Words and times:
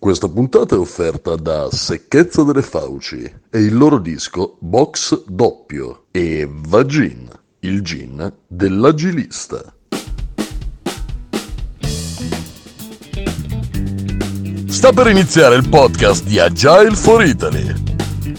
Questa 0.00 0.28
puntata 0.30 0.76
è 0.76 0.78
offerta 0.78 1.36
da 1.36 1.68
Secchezza 1.70 2.42
delle 2.42 2.62
Fauci 2.62 3.22
e 3.50 3.58
il 3.58 3.76
loro 3.76 3.98
disco 3.98 4.56
Box 4.58 5.24
Doppio 5.26 6.04
e 6.10 6.48
Vagin, 6.50 7.28
il 7.60 7.82
gin 7.82 8.32
dell'agilista. 8.46 9.62
Sta 14.68 14.92
per 14.94 15.08
iniziare 15.08 15.56
il 15.56 15.68
podcast 15.68 16.24
di 16.24 16.38
Agile 16.38 16.96
for 16.96 17.22
Italy 17.22 17.74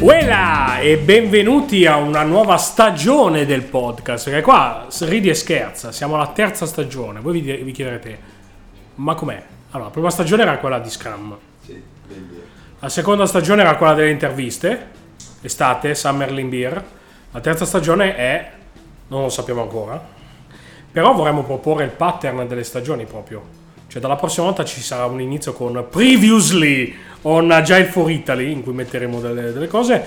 Uela 0.00 0.80
e 0.80 0.98
benvenuti 0.98 1.86
a 1.86 1.98
una 1.98 2.24
nuova 2.24 2.56
stagione 2.56 3.46
del 3.46 3.62
podcast. 3.62 4.24
Perché 4.24 4.42
qua 4.42 4.88
ridi 5.02 5.28
e 5.28 5.34
scherza, 5.34 5.92
siamo 5.92 6.16
alla 6.16 6.32
terza 6.32 6.66
stagione. 6.66 7.20
Voi 7.20 7.40
vi, 7.40 7.62
vi 7.62 7.70
chiederete, 7.70 8.18
ma 8.96 9.14
com'è? 9.14 9.40
Allora, 9.70 9.84
la 9.84 9.92
prima 9.92 10.10
stagione 10.10 10.42
era 10.42 10.58
quella 10.58 10.80
di 10.80 10.90
Scrum. 10.90 11.36
La 12.80 12.88
seconda 12.88 13.26
stagione 13.26 13.62
era 13.62 13.76
quella 13.76 13.94
delle 13.94 14.10
interviste, 14.10 14.88
estate, 15.42 15.94
Summer 15.94 16.44
Beer. 16.46 16.84
La 17.30 17.38
terza 17.38 17.66
stagione 17.66 18.16
è, 18.16 18.50
non 19.06 19.22
lo 19.22 19.28
sappiamo 19.28 19.62
ancora, 19.62 20.21
però 20.92 21.14
vorremmo 21.14 21.42
proporre 21.42 21.84
il 21.84 21.90
pattern 21.90 22.46
delle 22.46 22.64
stagioni 22.64 23.06
proprio. 23.06 23.60
Cioè 23.88 24.00
dalla 24.00 24.16
prossima 24.16 24.46
volta 24.46 24.64
ci 24.64 24.80
sarà 24.80 25.06
un 25.06 25.20
inizio 25.20 25.52
con 25.52 25.86
Previously 25.90 26.94
on 27.22 27.50
Agile 27.50 27.84
for 27.86 28.10
Italy, 28.10 28.52
in 28.52 28.62
cui 28.62 28.72
metteremo 28.72 29.20
delle, 29.20 29.52
delle 29.52 29.68
cose. 29.68 30.04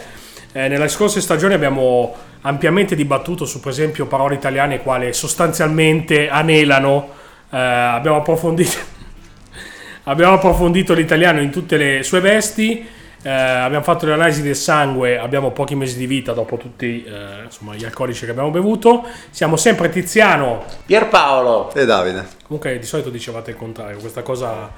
Eh, 0.51 0.67
nelle 0.67 0.87
scorse 0.87 1.21
stagioni 1.21 1.53
abbiamo 1.53 2.15
ampiamente 2.41 2.95
dibattuto 2.95 3.45
su 3.45 3.59
per 3.59 3.71
esempio 3.71 4.05
parole 4.05 4.35
italiane 4.35 4.81
quali 4.81 5.11
sostanzialmente 5.13 6.29
anelano. 6.29 7.09
Eh, 7.49 7.57
abbiamo 7.57 8.17
approfondito 8.17 8.77
abbiamo 10.05 10.33
approfondito 10.33 10.93
l'italiano 10.93 11.41
in 11.41 11.49
tutte 11.51 11.77
le 11.77 12.03
sue 12.03 12.19
vesti. 12.21 12.87
Eh, 13.25 13.31
abbiamo 13.31 13.83
fatto 13.83 14.05
l'analisi 14.05 14.43
del 14.43 14.55
sangue, 14.55 15.17
abbiamo 15.17 15.49
pochi 15.49 15.73
mesi 15.73 15.97
di 15.97 16.05
vita 16.05 16.31
dopo 16.33 16.57
tutti 16.57 17.03
eh, 17.03 17.45
insomma, 17.45 17.73
gli 17.73 17.83
alcolici 17.83 18.23
che 18.23 18.29
abbiamo 18.29 18.51
bevuto. 18.51 19.03
Siamo 19.31 19.55
sempre 19.55 19.89
Tiziano. 19.89 20.63
Pierpaolo, 20.85 21.73
E 21.73 21.85
Davide. 21.85 22.23
Comunque 22.45 22.77
di 22.77 22.85
solito 22.85 23.09
dicevate 23.09 23.49
il 23.49 23.57
contrario, 23.57 23.97
questa 23.97 24.21
cosa, 24.21 24.71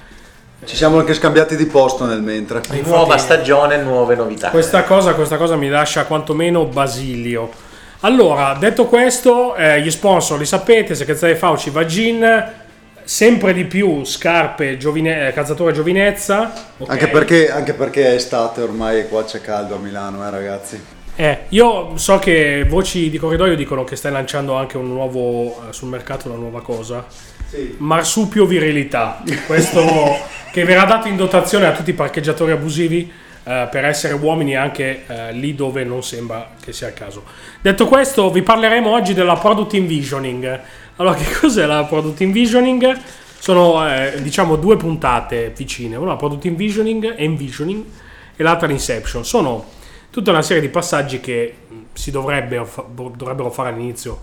Ci 0.64 0.78
siamo 0.78 0.98
anche 0.98 1.14
scambiati 1.14 1.58
di 1.58 1.66
posto 1.66 2.06
nel 2.06 2.22
mentre. 2.22 2.62
nuova 2.86 3.18
stagione, 3.18 3.82
nuove 3.82 4.16
novità. 4.16 4.50
questa 4.50 4.84
cosa, 4.84 5.14
questa 5.14 5.36
cosa 5.36 5.58
mi 5.58 5.68
lascia 5.68 6.06
quantomeno 6.06 6.64
basilio. 6.64 7.52
Allora, 8.02 8.56
detto 8.58 8.86
questo, 8.86 9.56
eh, 9.56 9.82
gli 9.82 9.92
sponsor 9.92 10.40
li 10.40 10.46
sapete, 10.46 10.96
Secretaria 10.96 11.36
Fauci, 11.36 11.70
Vagin, 11.70 12.54
sempre 13.08 13.54
di 13.54 13.64
più 13.64 14.04
scarpe, 14.04 14.76
giovine- 14.76 15.30
eh, 15.30 15.32
calzatura 15.32 15.72
giovinezza. 15.72 16.52
ok? 16.78 16.90
Anche, 16.90 17.08
perché, 17.08 17.50
anche 17.50 17.74
perché 17.74 18.08
è 18.08 18.16
estate 18.16 18.62
ormai 18.62 19.00
e 19.00 19.08
qua 19.08 19.24
c'è 19.24 19.40
caldo 19.40 19.76
a 19.76 19.78
Milano, 19.78 20.28
eh 20.28 20.30
ragazzi. 20.30 20.84
Eh, 21.16 21.46
io 21.50 21.96
so 21.96 22.20
che 22.20 22.66
voci 22.68 23.10
di 23.10 23.18
corridoio 23.18 23.56
dicono 23.56 23.86
che 23.86 23.96
stai 23.96 24.12
lanciando 24.12 24.56
anche 24.56 24.76
un 24.76 24.88
nuovo 24.88 25.70
eh, 25.70 25.74
sul 25.74 25.88
mercato 25.88 26.28
una 26.28 26.38
nuova 26.38 26.62
cosa. 26.62 27.06
Marsupio 27.78 28.46
virilità. 28.46 29.24
Questo 29.46 29.82
che 30.52 30.66
verrà 30.66 30.84
dato 30.84 31.08
in 31.08 31.16
dotazione 31.16 31.66
a 31.66 31.72
tutti 31.72 31.92
i 31.92 31.94
parcheggiatori 31.94 32.52
abusivi 32.52 33.10
eh, 33.46 33.68
per 33.72 33.86
essere 33.86 34.16
uomini 34.16 34.58
anche 34.58 35.06
eh, 35.08 35.32
lì 35.32 35.56
dove 35.56 35.86
non 35.86 36.04
sembra 36.04 36.50
che 36.62 36.74
sia 36.74 36.90
il 36.90 36.94
caso. 36.94 37.24
Detto 37.62 37.88
questo, 37.88 38.30
vi 38.30 38.42
parleremo 38.42 38.90
oggi 38.90 39.14
della 39.14 39.36
product 39.36 39.74
envisioning. 39.76 40.60
Allora, 41.00 41.16
che 41.16 41.32
cos'è 41.40 41.66
la 41.66 41.84
product 41.84 42.22
envisioning? 42.22 43.00
Sono 43.40 43.88
eh, 43.88 44.20
diciamo 44.22 44.56
due 44.56 44.78
puntate 44.78 45.54
vicine, 45.56 45.96
una 45.96 46.16
product 46.16 46.46
envisioning, 46.46 47.14
envisioning 47.16 47.86
e 48.36 48.44
l'altra 48.44 48.68
l'inception. 48.68 49.24
Sono 49.24 49.64
tutta 50.10 50.32
una 50.32 50.42
serie 50.42 50.62
di 50.62 50.70
passaggi 50.70 51.20
che 51.20 51.54
mh, 51.68 51.76
si 51.94 52.10
bo- 52.10 53.14
dovrebbero 53.16 53.52
fare 53.52 53.70
all'inizio 53.70 54.22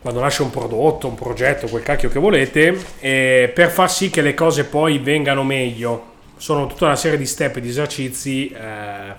quando 0.00 0.20
nasce 0.20 0.42
un 0.42 0.50
prodotto, 0.50 1.08
un 1.08 1.16
progetto, 1.16 1.66
quel 1.66 1.82
cacchio 1.82 2.08
che 2.10 2.20
volete, 2.20 2.78
eh, 3.00 3.50
per 3.52 3.70
far 3.70 3.90
sì 3.90 4.08
che 4.08 4.20
le 4.22 4.34
cose 4.34 4.66
poi 4.66 4.98
vengano 4.98 5.42
meglio. 5.42 6.14
Sono 6.36 6.68
tutta 6.68 6.84
una 6.84 6.94
serie 6.94 7.18
di 7.18 7.26
step 7.26 7.56
e 7.56 7.60
di 7.60 7.70
esercizi 7.70 8.50
eh, 8.50 9.14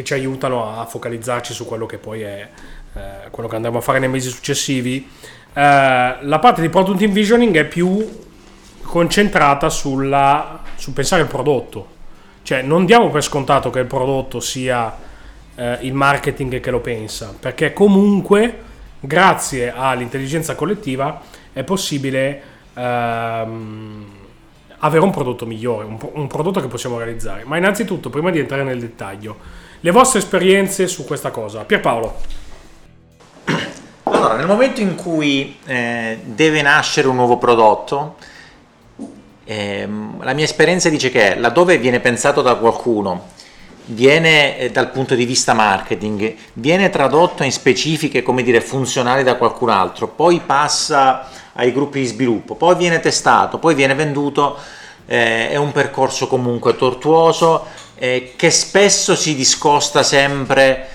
che 0.00 0.04
ci 0.04 0.12
aiutano 0.14 0.80
a 0.80 0.84
focalizzarci 0.86 1.52
su 1.52 1.66
quello 1.66 1.86
che 1.86 1.98
poi 1.98 2.22
è 2.22 2.48
eh, 2.94 3.30
quello 3.30 3.48
che 3.48 3.56
andremo 3.56 3.78
a 3.78 3.80
fare 3.80 3.98
nei 3.98 4.08
mesi 4.08 4.30
successivi. 4.30 5.08
Eh, 5.52 6.16
la 6.20 6.38
parte 6.40 6.60
di 6.60 6.68
product 6.68 7.02
envisioning 7.02 7.56
è 7.56 7.64
più 7.66 8.06
concentrata 8.82 9.68
sulla, 9.68 10.62
sul 10.76 10.92
pensare 10.92 11.22
al 11.22 11.28
prodotto. 11.28 11.98
Cioè, 12.42 12.62
non 12.62 12.86
diamo 12.86 13.10
per 13.10 13.22
scontato 13.22 13.70
che 13.70 13.80
il 13.80 13.86
prodotto 13.86 14.40
sia 14.40 14.96
eh, 15.54 15.78
il 15.82 15.92
marketing 15.92 16.60
che 16.60 16.70
lo 16.70 16.80
pensa, 16.80 17.34
perché 17.38 17.72
comunque, 17.72 18.58
grazie 18.98 19.72
all'intelligenza 19.72 20.54
collettiva, 20.54 21.20
è 21.52 21.62
possibile 21.62 22.42
ehm, 22.74 24.04
avere 24.78 25.04
un 25.04 25.10
prodotto 25.10 25.44
migliore, 25.44 25.84
un, 25.84 25.98
un 26.14 26.26
prodotto 26.26 26.60
che 26.60 26.68
possiamo 26.68 26.96
realizzare. 26.96 27.44
Ma 27.44 27.58
innanzitutto, 27.58 28.08
prima 28.08 28.30
di 28.30 28.38
entrare 28.38 28.64
nel 28.64 28.80
dettaglio, 28.80 29.68
le 29.80 29.90
vostre 29.90 30.18
esperienze 30.18 30.86
su 30.86 31.04
questa 31.04 31.30
cosa. 31.30 31.64
Pierpaolo, 31.64 32.14
Allora, 34.04 34.36
nel 34.36 34.46
momento 34.46 34.80
in 34.80 34.94
cui 34.94 35.56
eh, 35.64 36.18
deve 36.22 36.60
nascere 36.60 37.08
un 37.08 37.16
nuovo 37.16 37.38
prodotto, 37.38 38.16
ehm, 39.44 40.22
la 40.22 40.34
mia 40.34 40.44
esperienza 40.44 40.90
dice 40.90 41.10
che 41.10 41.36
laddove 41.36 41.78
viene 41.78 42.00
pensato 42.00 42.42
da 42.42 42.56
qualcuno, 42.56 43.28
viene 43.86 44.58
eh, 44.58 44.70
dal 44.70 44.90
punto 44.90 45.14
di 45.14 45.24
vista 45.24 45.54
marketing, 45.54 46.34
viene 46.54 46.90
tradotto 46.90 47.42
in 47.42 47.52
specifiche, 47.52 48.22
come 48.22 48.42
dire, 48.42 48.60
funzionali 48.60 49.22
da 49.22 49.36
qualcun 49.36 49.70
altro, 49.70 50.08
poi 50.08 50.40
passa 50.44 51.26
ai 51.54 51.72
gruppi 51.72 52.00
di 52.00 52.06
sviluppo, 52.06 52.54
poi 52.54 52.76
viene 52.76 53.00
testato, 53.00 53.58
poi 53.58 53.74
viene 53.74 53.94
venduto, 53.94 54.58
eh, 55.06 55.48
è 55.50 55.56
un 55.56 55.72
percorso 55.72 56.26
comunque 56.26 56.76
tortuoso 56.76 57.64
eh, 58.02 58.32
che 58.34 58.50
spesso 58.50 59.14
si 59.14 59.34
discosta 59.34 60.02
sempre 60.02 60.88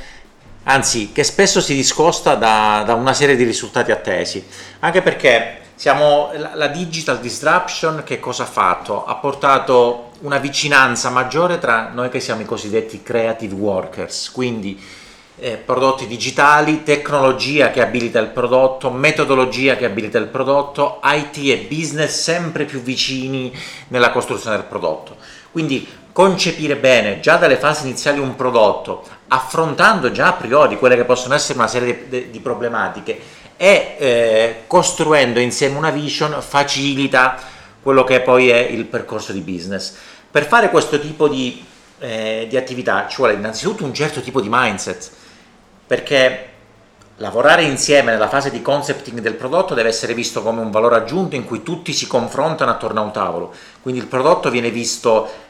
anzi 0.63 1.11
che 1.11 1.23
spesso 1.23 1.61
si 1.61 1.75
discosta 1.75 2.33
da, 2.33 2.81
da 2.83 2.95
una 2.95 3.13
serie 3.13 3.35
di 3.35 3.43
risultati 3.43 3.91
attesi, 3.91 4.43
anche 4.79 5.03
perché 5.03 5.59
siamo, 5.75 6.31
la, 6.35 6.55
la 6.55 6.67
digital 6.67 7.19
disruption 7.19 8.01
che 8.03 8.19
cosa 8.19 8.43
ha 8.43 8.47
fatto? 8.47 9.05
Ha 9.05 9.15
portato 9.15 10.11
una 10.21 10.39
vicinanza 10.39 11.11
maggiore 11.11 11.59
tra 11.59 11.91
noi 11.93 12.09
che 12.09 12.19
siamo 12.19 12.41
i 12.41 12.45
cosiddetti 12.45 13.03
creative 13.03 13.53
workers, 13.53 14.31
quindi 14.31 14.81
eh, 15.37 15.57
prodotti 15.57 16.07
digitali, 16.07 16.81
tecnologia 16.81 17.69
che 17.69 17.83
abilita 17.83 18.17
il 18.17 18.29
prodotto, 18.29 18.89
metodologia 18.89 19.75
che 19.75 19.85
abilita 19.85 20.17
il 20.17 20.27
prodotto, 20.27 20.99
IT 21.03 21.37
e 21.37 21.67
business 21.69 22.21
sempre 22.21 22.65
più 22.65 22.81
vicini 22.81 23.55
nella 23.89 24.09
costruzione 24.09 24.55
del 24.55 24.65
prodotto. 24.65 25.17
Quindi 25.51 25.87
concepire 26.15 26.77
bene 26.77 27.19
già 27.19 27.35
dalle 27.35 27.57
fasi 27.57 27.83
iniziali 27.83 28.19
un 28.19 28.37
prodotto, 28.37 29.03
affrontando 29.27 30.11
già 30.11 30.27
a 30.27 30.33
priori 30.33 30.77
quelle 30.77 30.95
che 30.95 31.03
possono 31.03 31.33
essere 31.33 31.57
una 31.57 31.67
serie 31.67 32.07
di, 32.07 32.29
di 32.29 32.39
problematiche 32.39 33.19
e 33.57 33.95
eh, 33.99 34.63
costruendo 34.65 35.41
insieme 35.41 35.77
una 35.77 35.89
vision 35.89 36.41
facilita 36.41 37.37
quello 37.81 38.05
che 38.05 38.21
poi 38.21 38.47
è 38.47 38.59
il 38.59 38.85
percorso 38.85 39.33
di 39.33 39.41
business. 39.41 39.93
Per 40.31 40.45
fare 40.45 40.69
questo 40.69 41.01
tipo 41.01 41.27
di, 41.27 41.65
eh, 41.99 42.45
di 42.47 42.55
attività 42.55 43.07
ci 43.09 43.17
vuole 43.17 43.33
innanzitutto 43.33 43.83
un 43.83 43.93
certo 43.93 44.21
tipo 44.21 44.39
di 44.39 44.47
mindset, 44.49 45.11
perché 45.85 46.49
lavorare 47.17 47.63
insieme 47.63 48.13
nella 48.13 48.29
fase 48.29 48.51
di 48.51 48.61
concepting 48.61 49.19
del 49.19 49.33
prodotto 49.33 49.73
deve 49.73 49.89
essere 49.89 50.13
visto 50.13 50.41
come 50.41 50.61
un 50.61 50.71
valore 50.71 50.95
aggiunto 50.95 51.35
in 51.35 51.43
cui 51.43 51.61
tutti 51.61 51.91
si 51.91 52.07
confrontano 52.07 52.71
attorno 52.71 53.01
a 53.01 53.03
un 53.03 53.11
tavolo, 53.11 53.53
quindi 53.81 53.99
il 53.99 54.07
prodotto 54.07 54.49
viene 54.49 54.69
visto 54.69 55.43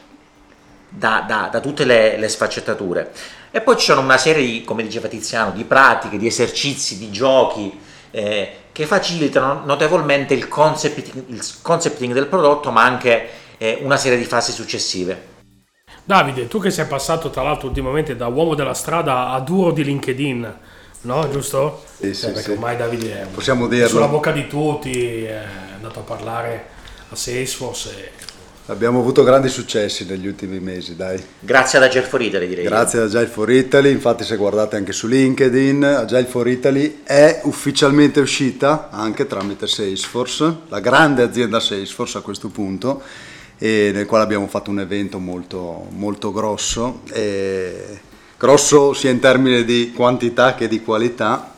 da, 0.96 1.24
da- 1.28 1.50
da 1.52 1.60
tutte 1.60 1.86
le, 1.86 2.18
le 2.18 2.28
sfaccettature. 2.30 3.12
E 3.52 3.62
poi 3.62 3.78
ci 3.78 3.86
sono 3.86 4.02
una 4.02 4.18
serie 4.18 4.46
di, 4.46 4.64
come 4.64 4.84
diceva 4.84 5.08
Tiziano, 5.08 5.52
di 5.52 5.64
pratiche, 5.64 6.18
di 6.18 6.28
esercizi, 6.28 6.98
di 6.98 7.12
giochi 7.12 7.80
eh, 8.12 8.52
che 8.72 8.86
facilitano 8.86 9.62
notevolmente 9.66 10.34
il 10.34 10.48
concepting, 10.48 11.24
il 11.28 11.42
concepting 11.62 12.14
del 12.14 12.28
prodotto, 12.28 12.72
ma 12.72 12.84
anche 12.84 13.30
eh, 13.58 13.80
una 13.82 13.98
serie 13.98 14.18
di 14.18 14.26
fasi 14.26 14.52
successive. 14.52 15.34
Davide, 16.04 16.48
tu 16.48 16.60
che 16.60 16.70
sei 16.70 16.86
passato 16.86 17.30
tra 17.30 17.42
l'altro 17.44 17.68
ultimamente 17.68 18.16
da 18.16 18.28
uomo 18.28 18.54
della 18.56 18.74
strada 18.74 19.30
a 19.30 19.40
duro 19.40 19.72
di 19.72 19.84
LinkedIn, 19.84 20.58
no? 21.02 21.30
Giusto? 21.30 21.84
Sì, 21.98 22.14
sì, 22.14 22.26
perché 22.28 22.42
sì. 22.42 22.52
ormai 22.52 22.78
Davide 22.78 23.22
è 23.22 23.26
Possiamo 23.26 23.66
sulla 23.66 23.88
dirlo. 23.88 24.08
bocca 24.10 24.32
di 24.32 24.48
tutti, 24.48 25.26
eh, 25.26 25.40
andato 25.74 26.00
a 26.00 26.04
parlare 26.04 26.68
a 27.10 27.16
Salesforce. 27.16 27.90
E... 27.98 28.12
Abbiamo 28.68 29.00
avuto 29.00 29.22
grandi 29.22 29.48
successi 29.48 30.06
negli 30.06 30.26
ultimi 30.26 30.60
mesi, 30.60 30.96
dai. 30.96 31.24
Grazie 31.40 31.78
ad 31.78 31.84
Agile 31.84 32.06
for 32.06 32.20
Italy, 32.20 32.48
direi. 32.48 32.64
Grazie 32.66 32.98
ad 32.98 33.06
Agile 33.06 33.28
for 33.28 33.52
Italy, 33.52 33.92
infatti 33.92 34.24
se 34.24 34.36
guardate 34.38 34.76
anche 34.76 34.92
su 34.92 35.06
LinkedIn, 35.06 35.84
Agile 35.84 36.26
for 36.26 36.48
Italy 36.48 37.02
è 37.04 37.42
ufficialmente 37.44 38.20
uscita 38.20 38.90
anche 38.90 39.28
tramite 39.28 39.68
Salesforce, 39.68 40.62
la 40.70 40.80
grande 40.80 41.22
azienda 41.22 41.60
Salesforce 41.60 42.18
a 42.18 42.22
questo 42.22 42.48
punto, 42.48 43.04
nel 43.60 44.08
quale 44.08 44.24
abbiamo 44.24 44.48
fatto 44.48 44.72
un 44.72 44.80
evento 44.80 45.20
molto, 45.20 45.86
molto 45.92 46.32
grosso, 46.32 47.02
grosso 48.36 48.94
sia 48.94 49.12
in 49.12 49.20
termini 49.20 49.64
di 49.64 49.92
quantità 49.96 50.56
che 50.56 50.68
di 50.68 50.82
qualità, 50.82 51.54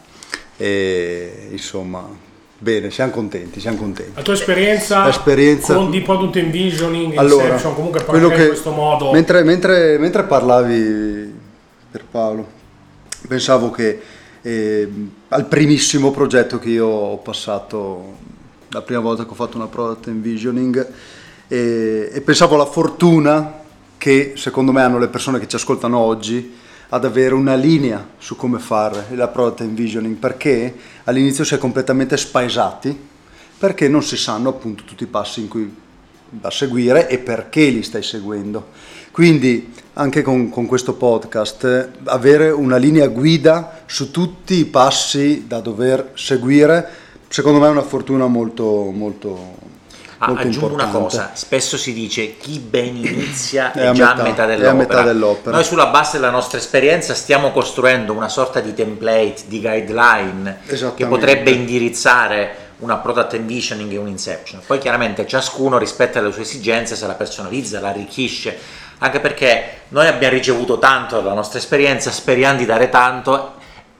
e 0.57 1.47
insomma 1.51 2.25
Bene, 2.59 2.89
siamo 2.89 3.11
contenti, 3.11 3.59
siamo 3.59 3.77
contenti. 3.77 4.13
La 4.15 4.23
tua 4.23 4.33
esperienza, 4.33 5.07
Esperienza... 5.07 5.75
con 5.75 5.91
di 5.91 6.01
product 6.01 6.37
envisioning, 6.37 7.15
allora, 7.15 7.43
Inception, 7.43 7.75
comunque 7.75 8.03
quello 8.03 8.29
che, 8.29 8.41
in 8.41 8.47
questo 8.47 8.71
modo... 8.71 9.11
Mentre, 9.11 9.43
mentre, 9.43 9.99
mentre, 9.99 10.23
parlavi 10.23 11.35
per 11.91 12.05
Paolo, 12.09 12.47
pensavo 13.27 13.69
che 13.69 14.01
eh, 14.41 14.89
al 15.27 15.45
primissimo 15.45 16.09
progetto 16.09 16.57
che 16.57 16.69
io 16.69 16.87
ho 16.87 17.17
passato, 17.17 18.15
la 18.69 18.81
prima 18.81 19.01
volta 19.01 19.23
che 19.23 19.29
ho 19.29 19.35
fatto 19.35 19.57
una 19.57 19.67
product 19.67 20.07
envisioning, 20.07 20.87
eh, 21.47 22.09
e 22.11 22.21
pensavo 22.21 22.55
alla 22.55 22.65
fortuna 22.65 23.53
che 23.99 24.33
secondo 24.35 24.71
me 24.71 24.81
hanno 24.81 24.97
le 24.97 25.09
persone 25.09 25.37
che 25.37 25.47
ci 25.47 25.55
ascoltano 25.57 25.99
oggi, 25.99 26.56
ad 26.89 27.05
avere 27.05 27.33
una 27.33 27.55
linea 27.55 28.05
su 28.17 28.35
come 28.35 28.59
fare 28.59 29.07
la 29.11 29.27
product 29.27 29.61
envisioning 29.61 30.15
perché 30.15 30.73
all'inizio 31.05 31.43
si 31.43 31.55
è 31.55 31.57
completamente 31.57 32.15
spaesati 32.15 32.97
perché 33.57 33.87
non 33.87 34.03
si 34.03 34.17
sanno 34.17 34.49
appunto 34.49 34.83
tutti 34.83 35.03
i 35.03 35.07
passi 35.07 35.41
in 35.41 35.47
cui 35.47 35.75
da 36.29 36.51
seguire 36.51 37.07
e 37.07 37.17
perché 37.17 37.69
li 37.69 37.83
stai 37.83 38.03
seguendo. 38.03 38.67
Quindi 39.11 39.73
anche 39.93 40.21
con, 40.21 40.49
con 40.49 40.65
questo 40.65 40.93
podcast 40.93 41.89
avere 42.03 42.49
una 42.51 42.77
linea 42.77 43.07
guida 43.07 43.81
su 43.85 44.11
tutti 44.11 44.55
i 44.55 44.65
passi 44.65 45.45
da 45.47 45.59
dover 45.59 46.11
seguire 46.13 47.05
secondo 47.27 47.59
me 47.59 47.67
è 47.67 47.71
una 47.71 47.81
fortuna 47.81 48.27
molto 48.27 48.91
molto 48.91 49.75
Ah, 50.19 50.27
aggiungo 50.27 50.65
importante. 50.65 50.83
una 50.83 50.91
cosa, 50.91 51.31
spesso 51.33 51.77
si 51.77 51.93
dice 51.93 52.37
chi 52.37 52.57
ben 52.59 52.95
inizia 52.95 53.71
è, 53.71 53.89
è 53.89 53.91
già 53.91 54.13
a 54.13 54.23
metà, 54.23 54.43
a, 54.43 54.73
metà 54.73 55.03
dell'opera. 55.03 55.55
Noi 55.55 55.63
sulla 55.63 55.87
base 55.87 56.17
della 56.17 56.31
nostra 56.31 56.57
esperienza 56.57 57.13
stiamo 57.13 57.51
costruendo 57.51 58.13
una 58.13 58.29
sorta 58.29 58.59
di 58.59 58.73
template, 58.73 59.43
di 59.45 59.61
guideline 59.61 60.61
che 60.95 61.05
potrebbe 61.05 61.51
indirizzare 61.51 62.65
una 62.79 62.97
product 62.97 63.33
envisioning 63.33 63.91
e 63.91 63.97
un 63.97 64.07
inception. 64.07 64.61
Poi 64.65 64.79
chiaramente 64.79 65.27
ciascuno 65.27 65.77
rispetta 65.77 66.19
le 66.21 66.31
sue 66.31 66.41
esigenze, 66.41 66.95
se 66.95 67.05
la 67.05 67.13
personalizza, 67.13 67.79
la 67.79 67.89
arricchisce, 67.89 68.57
anche 68.99 69.19
perché 69.19 69.81
noi 69.89 70.07
abbiamo 70.07 70.33
ricevuto 70.33 70.79
tanto 70.79 71.21
dalla 71.21 71.35
nostra 71.35 71.59
esperienza, 71.59 72.11
speriamo 72.11 72.57
di 72.57 72.65
dare 72.65 72.89
tanto 72.89 73.56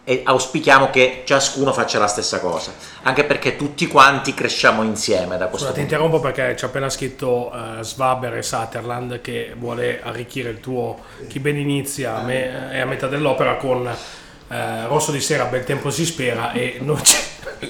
e 0.09 0.21
auspichiamo 0.23 0.89
che 0.89 1.23
ciascuno 1.25 1.73
faccia 1.73 1.99
la 1.99 2.07
stessa 2.07 2.39
cosa, 2.39 2.71
anche 3.01 3.25
perché 3.25 3.57
tutti 3.57 3.87
quanti 3.87 4.33
cresciamo 4.33 4.81
insieme 4.83 5.35
da 5.35 5.47
questo 5.47 5.67
Scusa, 5.67 5.71
punto. 5.73 5.73
ti 5.73 5.81
interrompo 5.81 6.21
perché 6.21 6.55
ci 6.55 6.63
ha 6.63 6.69
appena 6.69 6.89
scritto 6.89 7.51
uh, 7.51 7.81
Svaber 7.81 8.35
e 8.35 8.41
Sutherland 8.41 9.19
che 9.19 9.53
vuole 9.57 9.99
arricchire 10.01 10.49
il 10.49 10.61
tuo 10.61 10.97
chi 11.27 11.41
ben 11.41 11.57
inizia 11.57 12.21
me, 12.21 12.69
è 12.71 12.79
a 12.79 12.85
metà 12.85 13.07
dell'opera 13.07 13.57
con 13.57 13.85
uh, 13.85 14.55
Rosso 14.87 15.11
di 15.11 15.19
sera, 15.19 15.43
bel 15.43 15.65
tempo 15.65 15.89
si 15.89 16.05
spera 16.05 16.53
e 16.53 16.77
non, 16.79 17.01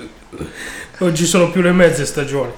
non 0.99 1.15
ci 1.15 1.25
sono 1.25 1.49
più 1.49 1.61
le 1.61 1.71
mezze 1.71 2.05
stagioni. 2.05 2.51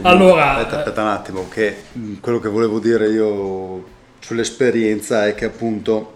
Allora, 0.00 0.56
aspetta, 0.56 0.78
aspetta 0.78 1.02
un 1.02 1.08
attimo, 1.08 1.46
che 1.50 1.82
mm, 1.94 2.14
quello 2.20 2.38
che 2.38 2.48
volevo 2.48 2.78
dire 2.78 3.10
io 3.10 3.84
sull'esperienza 4.18 5.26
è 5.26 5.34
che 5.34 5.44
appunto... 5.44 6.14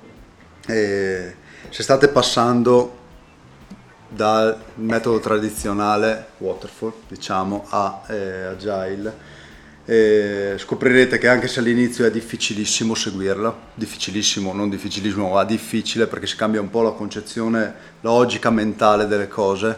Eh, 0.68 1.42
se 1.74 1.82
state 1.82 2.06
passando 2.06 2.98
dal 4.08 4.56
metodo 4.76 5.18
tradizionale 5.18 6.28
waterfall 6.38 6.92
diciamo 7.08 7.66
a 7.68 8.02
eh, 8.06 8.42
agile 8.44 9.16
eh, 9.84 10.54
scoprirete 10.56 11.18
che 11.18 11.26
anche 11.26 11.48
se 11.48 11.58
all'inizio 11.58 12.06
è 12.06 12.12
difficilissimo 12.12 12.94
seguirla 12.94 13.52
difficilissimo 13.74 14.52
non 14.52 14.70
difficilissimo 14.70 15.30
ma 15.30 15.42
difficile 15.42 16.06
perché 16.06 16.28
si 16.28 16.36
cambia 16.36 16.60
un 16.60 16.70
po' 16.70 16.82
la 16.82 16.92
concezione 16.92 17.74
logica 18.02 18.50
mentale 18.50 19.08
delle 19.08 19.26
cose 19.26 19.76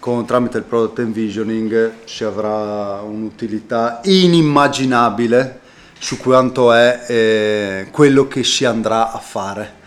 con, 0.00 0.26
tramite 0.26 0.58
il 0.58 0.64
product 0.64 0.98
envisioning 0.98 1.92
si 2.06 2.24
avrà 2.24 3.00
un'utilità 3.02 4.00
inimmaginabile 4.02 5.60
su 5.96 6.18
quanto 6.18 6.72
è 6.72 7.04
eh, 7.06 7.88
quello 7.92 8.26
che 8.26 8.42
si 8.42 8.64
andrà 8.64 9.12
a 9.12 9.18
fare 9.18 9.84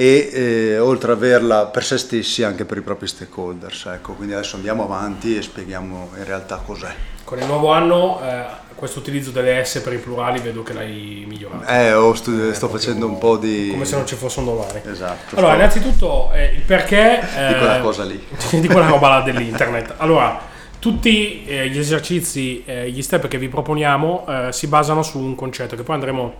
e 0.00 0.30
eh, 0.32 0.78
oltre 0.78 1.10
ad 1.10 1.18
averla 1.18 1.66
per 1.66 1.82
se 1.82 1.98
stessi 1.98 2.44
anche 2.44 2.64
per 2.64 2.76
i 2.76 2.82
propri 2.82 3.08
stakeholders. 3.08 3.86
Ecco. 3.86 4.12
Quindi 4.12 4.32
adesso 4.32 4.54
andiamo 4.54 4.84
avanti 4.84 5.36
e 5.36 5.42
spieghiamo 5.42 6.10
in 6.18 6.24
realtà 6.24 6.62
cos'è. 6.64 6.94
Con 7.24 7.40
il 7.40 7.46
nuovo 7.46 7.72
anno 7.72 8.20
eh, 8.22 8.44
questo 8.76 9.00
utilizzo 9.00 9.32
delle 9.32 9.64
S 9.64 9.80
per 9.80 9.94
i 9.94 9.96
plurali 9.96 10.38
vedo 10.38 10.62
che 10.62 10.72
l'hai 10.72 11.24
migliorato. 11.26 11.66
Eh, 11.66 11.94
oh, 11.94 12.14
stu- 12.14 12.52
sto 12.52 12.68
facendo 12.68 13.06
un 13.06 13.18
po' 13.18 13.38
di... 13.38 13.70
Come 13.72 13.84
se 13.84 13.96
non 13.96 14.06
ci 14.06 14.14
fosse 14.14 14.38
un 14.38 14.44
domani. 14.44 14.80
Esatto. 14.84 15.34
Allora, 15.34 15.54
sto... 15.54 15.62
innanzitutto 15.62 16.30
eh, 16.32 16.44
il 16.54 16.62
perché... 16.62 17.18
di 17.48 17.54
quella 17.54 17.78
eh, 17.78 17.80
cosa 17.80 18.04
lì. 18.04 18.24
di 18.60 18.68
quella 18.68 18.86
roba 18.86 19.08
là 19.08 19.20
dell'internet. 19.22 19.94
Allora, 19.96 20.40
tutti 20.78 21.44
eh, 21.44 21.68
gli 21.70 21.78
esercizi, 21.78 22.62
gli 22.86 23.02
step 23.02 23.26
che 23.26 23.36
vi 23.36 23.48
proponiamo 23.48 24.26
si 24.50 24.68
basano 24.68 25.02
su 25.02 25.18
un 25.18 25.34
concetto 25.34 25.74
che 25.74 25.82
poi 25.82 25.96
andremo 25.96 26.34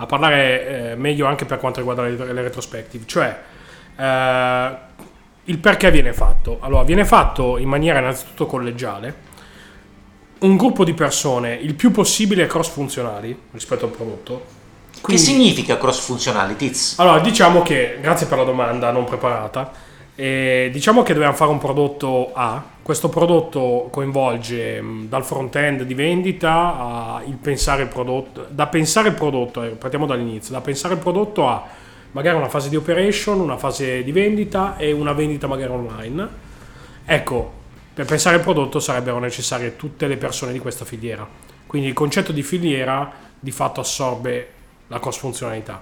a 0.00 0.06
parlare 0.06 0.92
eh, 0.92 0.94
meglio 0.96 1.26
anche 1.26 1.44
per 1.44 1.58
quanto 1.58 1.78
riguarda 1.78 2.02
le, 2.02 2.32
le 2.32 2.42
retrospective, 2.42 3.04
cioè 3.06 3.38
eh, 3.96 4.70
il 5.44 5.58
perché 5.58 5.90
viene 5.90 6.14
fatto. 6.14 6.56
Allora, 6.60 6.84
viene 6.84 7.04
fatto 7.04 7.58
in 7.58 7.68
maniera 7.68 7.98
innanzitutto 7.98 8.46
collegiale, 8.46 9.28
un 10.38 10.56
gruppo 10.56 10.84
di 10.84 10.94
persone 10.94 11.52
il 11.52 11.74
più 11.74 11.90
possibile 11.90 12.46
cross 12.46 12.70
funzionali 12.70 13.38
rispetto 13.52 13.84
al 13.84 13.90
prodotto. 13.90 14.58
Quindi, 15.02 15.22
che 15.22 15.28
significa 15.28 15.76
cross 15.76 16.00
funzionali, 16.00 16.56
Tiz? 16.56 16.98
Allora, 16.98 17.20
diciamo 17.20 17.60
che, 17.60 17.98
grazie 18.00 18.26
per 18.26 18.38
la 18.38 18.44
domanda 18.44 18.90
non 18.90 19.04
preparata, 19.04 19.70
e 20.14 20.70
diciamo 20.72 21.02
che 21.02 21.12
dobbiamo 21.12 21.34
fare 21.34 21.50
un 21.50 21.58
prodotto 21.58 22.32
A, 22.32 22.62
questo 22.90 23.08
prodotto 23.08 23.86
coinvolge 23.88 24.82
mm, 24.82 25.04
dal 25.04 25.24
front-end 25.24 25.82
di 25.84 25.94
vendita 25.94 27.22
il 27.24 27.36
pensare 27.36 27.82
il 27.82 27.88
prodotto, 27.88 28.48
da 28.50 28.66
pensare 28.66 29.10
il 29.10 29.14
prodotto, 29.14 29.62
eh, 29.62 29.68
partiamo 29.68 30.06
dall'inizio, 30.06 30.52
da 30.52 30.60
pensare 30.60 30.94
il 30.94 31.00
prodotto 31.00 31.46
a 31.46 31.68
magari 32.10 32.36
una 32.36 32.48
fase 32.48 32.68
di 32.68 32.74
operation, 32.74 33.38
una 33.38 33.56
fase 33.58 34.02
di 34.02 34.10
vendita 34.10 34.76
e 34.76 34.90
una 34.90 35.12
vendita 35.12 35.46
magari 35.46 35.70
online. 35.70 36.28
Ecco, 37.04 37.52
per 37.94 38.06
pensare 38.06 38.38
il 38.38 38.42
prodotto 38.42 38.80
sarebbero 38.80 39.20
necessarie 39.20 39.76
tutte 39.76 40.08
le 40.08 40.16
persone 40.16 40.50
di 40.50 40.58
questa 40.58 40.84
filiera. 40.84 41.24
Quindi 41.68 41.86
il 41.86 41.94
concetto 41.94 42.32
di 42.32 42.42
filiera 42.42 43.08
di 43.38 43.52
fatto 43.52 43.78
assorbe 43.78 44.48
la 44.88 44.98
cross 44.98 45.18
funzionalità. 45.18 45.80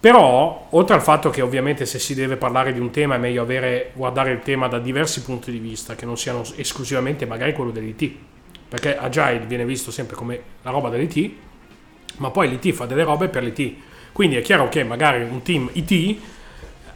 Però, 0.00 0.68
oltre 0.70 0.94
al 0.94 1.02
fatto 1.02 1.28
che 1.30 1.42
ovviamente 1.42 1.84
se 1.84 1.98
si 1.98 2.14
deve 2.14 2.36
parlare 2.36 2.72
di 2.72 2.78
un 2.78 2.90
tema 2.90 3.16
è 3.16 3.18
meglio 3.18 3.42
avere, 3.42 3.90
guardare 3.94 4.30
il 4.30 4.40
tema 4.40 4.68
da 4.68 4.78
diversi 4.78 5.22
punti 5.22 5.50
di 5.50 5.58
vista, 5.58 5.96
che 5.96 6.06
non 6.06 6.16
siano 6.16 6.44
esclusivamente 6.56 7.26
magari 7.26 7.52
quello 7.52 7.72
dell'IT, 7.72 8.12
perché 8.68 8.96
Agile 8.96 9.40
viene 9.46 9.64
visto 9.64 9.90
sempre 9.90 10.14
come 10.14 10.40
la 10.62 10.70
roba 10.70 10.88
dell'IT, 10.88 11.32
ma 12.18 12.30
poi 12.30 12.48
l'IT 12.48 12.72
fa 12.72 12.86
delle 12.86 13.02
robe 13.02 13.28
per 13.28 13.42
l'IT. 13.42 13.74
Quindi 14.12 14.36
è 14.36 14.42
chiaro 14.42 14.68
che 14.68 14.84
magari 14.84 15.22
un 15.22 15.42
team 15.42 15.68
IT 15.72 16.20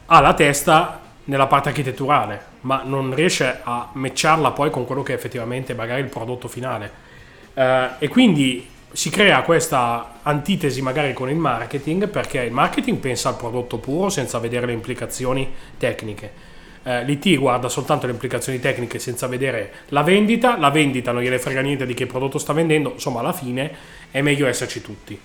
ha 0.07 0.21
la 0.21 0.35
testa 0.35 1.01
nella 1.25 1.47
parte 1.47 1.71
architetturale, 1.71 2.41
ma 2.61 2.83
non 2.85 3.15
riesce 3.15 3.61
a 3.63 3.89
matcharla 3.93 4.53
poi 4.53 4.71
con 4.71 4.85
quello 4.85 5.03
che 5.03 5.13
è 5.13 5.17
effettivamente 5.17 5.75
magari 5.75 6.03
il 6.03 6.09
prodotto 6.09 6.47
finale. 6.47 7.11
Uh, 7.55 7.95
e 7.99 8.09
quindi 8.09 8.67
si 8.93 9.09
crea 9.09 9.43
questa 9.43 10.21
antitesi 10.23 10.83
magari 10.83 11.15
con 11.15 11.31
il 11.31 11.37
marketing 11.37 12.09
perché 12.09 12.41
il 12.43 12.53
marketing 12.53 12.99
pensa 12.99 13.31
al 13.31 13.37
prodotto 13.37 13.79
puro 13.79 14.11
senza 14.11 14.39
vedere 14.39 14.67
le 14.67 14.73
implicazioni 14.73 15.51
tecniche. 15.79 16.51
Eh, 16.83 17.05
L'IT 17.05 17.39
guarda 17.39 17.69
soltanto 17.69 18.07
le 18.07 18.13
implicazioni 18.13 18.61
tecniche 18.61 18.99
senza 18.99 19.27
vedere 19.27 19.73
la 19.89 20.03
vendita, 20.03 20.59
la 20.59 20.71
vendita 20.71 21.13
non 21.13 21.23
gliene 21.23 21.39
frega 21.39 21.61
niente 21.63 21.87
di 21.87 21.95
che 21.95 22.07
prodotto 22.07 22.39
sta 22.39 22.53
vendendo, 22.53 22.93
insomma 22.93 23.21
alla 23.21 23.33
fine 23.33 23.75
è 24.11 24.21
meglio 24.21 24.47
esserci 24.47 24.83
tutti. 24.83 25.19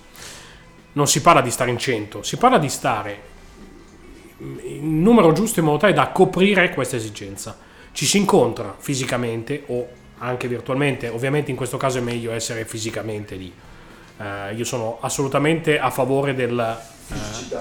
Non 0.92 1.06
si 1.06 1.20
parla 1.20 1.42
di 1.42 1.50
stare 1.50 1.70
in 1.70 1.78
100, 1.78 2.22
si 2.22 2.36
parla 2.38 2.58
di 2.58 2.68
stare 2.68 3.36
in 4.38 5.02
numero 5.02 5.32
giusto 5.32 5.58
in 5.60 5.66
modo 5.66 5.78
tale 5.78 5.92
da 5.92 6.08
coprire 6.08 6.70
questa 6.70 6.96
esigenza. 6.96 7.58
Ci 7.92 8.06
si 8.06 8.16
incontra 8.16 8.74
fisicamente 8.78 9.64
o 9.66 9.88
anche 10.18 10.48
virtualmente, 10.48 11.08
ovviamente 11.08 11.50
in 11.50 11.56
questo 11.56 11.76
caso 11.76 11.98
è 11.98 12.00
meglio 12.00 12.32
essere 12.32 12.64
fisicamente 12.64 13.34
lì. 13.36 13.52
Uh, 14.16 14.54
io 14.54 14.64
sono 14.64 14.98
assolutamente 15.00 15.78
a 15.78 15.90
favore 15.90 16.34
del... 16.34 16.78
Uh, 17.08 17.56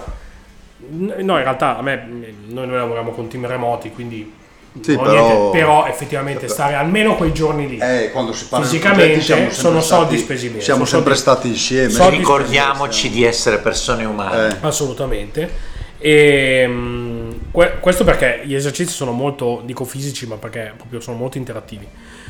no, 0.90 1.38
in 1.38 1.44
realtà 1.44 1.78
a 1.78 1.82
me, 1.82 2.08
noi, 2.48 2.68
noi 2.68 2.78
lavoriamo 2.78 3.12
con 3.12 3.28
team 3.28 3.46
remoti, 3.46 3.92
quindi 3.92 4.34
Sì, 4.82 4.96
però... 4.96 5.50
però... 5.52 5.86
effettivamente 5.88 6.48
stare 6.48 6.74
almeno 6.74 7.16
quei 7.16 7.34
giorni 7.34 7.68
lì 7.68 7.78
eh, 7.78 8.10
quando 8.12 8.34
si 8.34 8.46
parla 8.48 8.66
fisicamente 8.66 9.22
siamo 9.22 9.50
sono 9.50 9.82
stati, 9.82 10.02
soldi 10.02 10.18
spesi 10.18 10.50
bene. 10.50 10.62
Siamo 10.62 10.86
sempre 10.86 11.16
soldi, 11.16 11.56
stati 11.56 11.80
insieme. 11.88 12.10
Ricordiamoci 12.10 13.10
di 13.10 13.24
essere 13.24 13.58
persone 13.60 14.06
umane. 14.06 14.50
Eh. 14.50 14.58
Assolutamente. 14.62 15.76
E, 16.00 16.66
um, 16.68 17.40
questo 17.52 18.04
perché 18.04 18.42
gli 18.44 18.54
esercizi 18.54 18.94
sono 18.94 19.12
molto, 19.12 19.62
dico 19.66 19.84
fisici, 19.84 20.28
ma 20.28 20.36
perché 20.36 20.74
proprio 20.78 21.00
sono 21.00 21.18
molto 21.18 21.38
interattivi. 21.38 21.88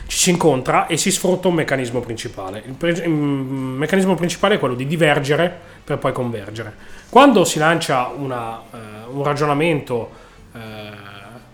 Ci 0.07 0.17
si 0.17 0.29
incontra 0.29 0.87
e 0.87 0.95
si 0.97 1.11
sfrutta 1.11 1.49
un 1.49 1.53
meccanismo 1.53 1.99
principale. 1.99 2.63
Il, 2.65 2.73
pre- 2.73 2.91
il 2.91 3.09
meccanismo 3.09 4.15
principale 4.15 4.55
è 4.55 4.59
quello 4.59 4.73
di 4.73 4.87
divergere 4.87 5.55
per 5.83 5.97
poi 5.97 6.13
convergere. 6.13 6.73
Quando 7.09 7.43
si 7.43 7.59
lancia 7.59 8.07
una, 8.07 8.57
uh, 8.57 9.17
un 9.17 9.23
ragionamento, 9.23 10.09
uh, 10.53 10.59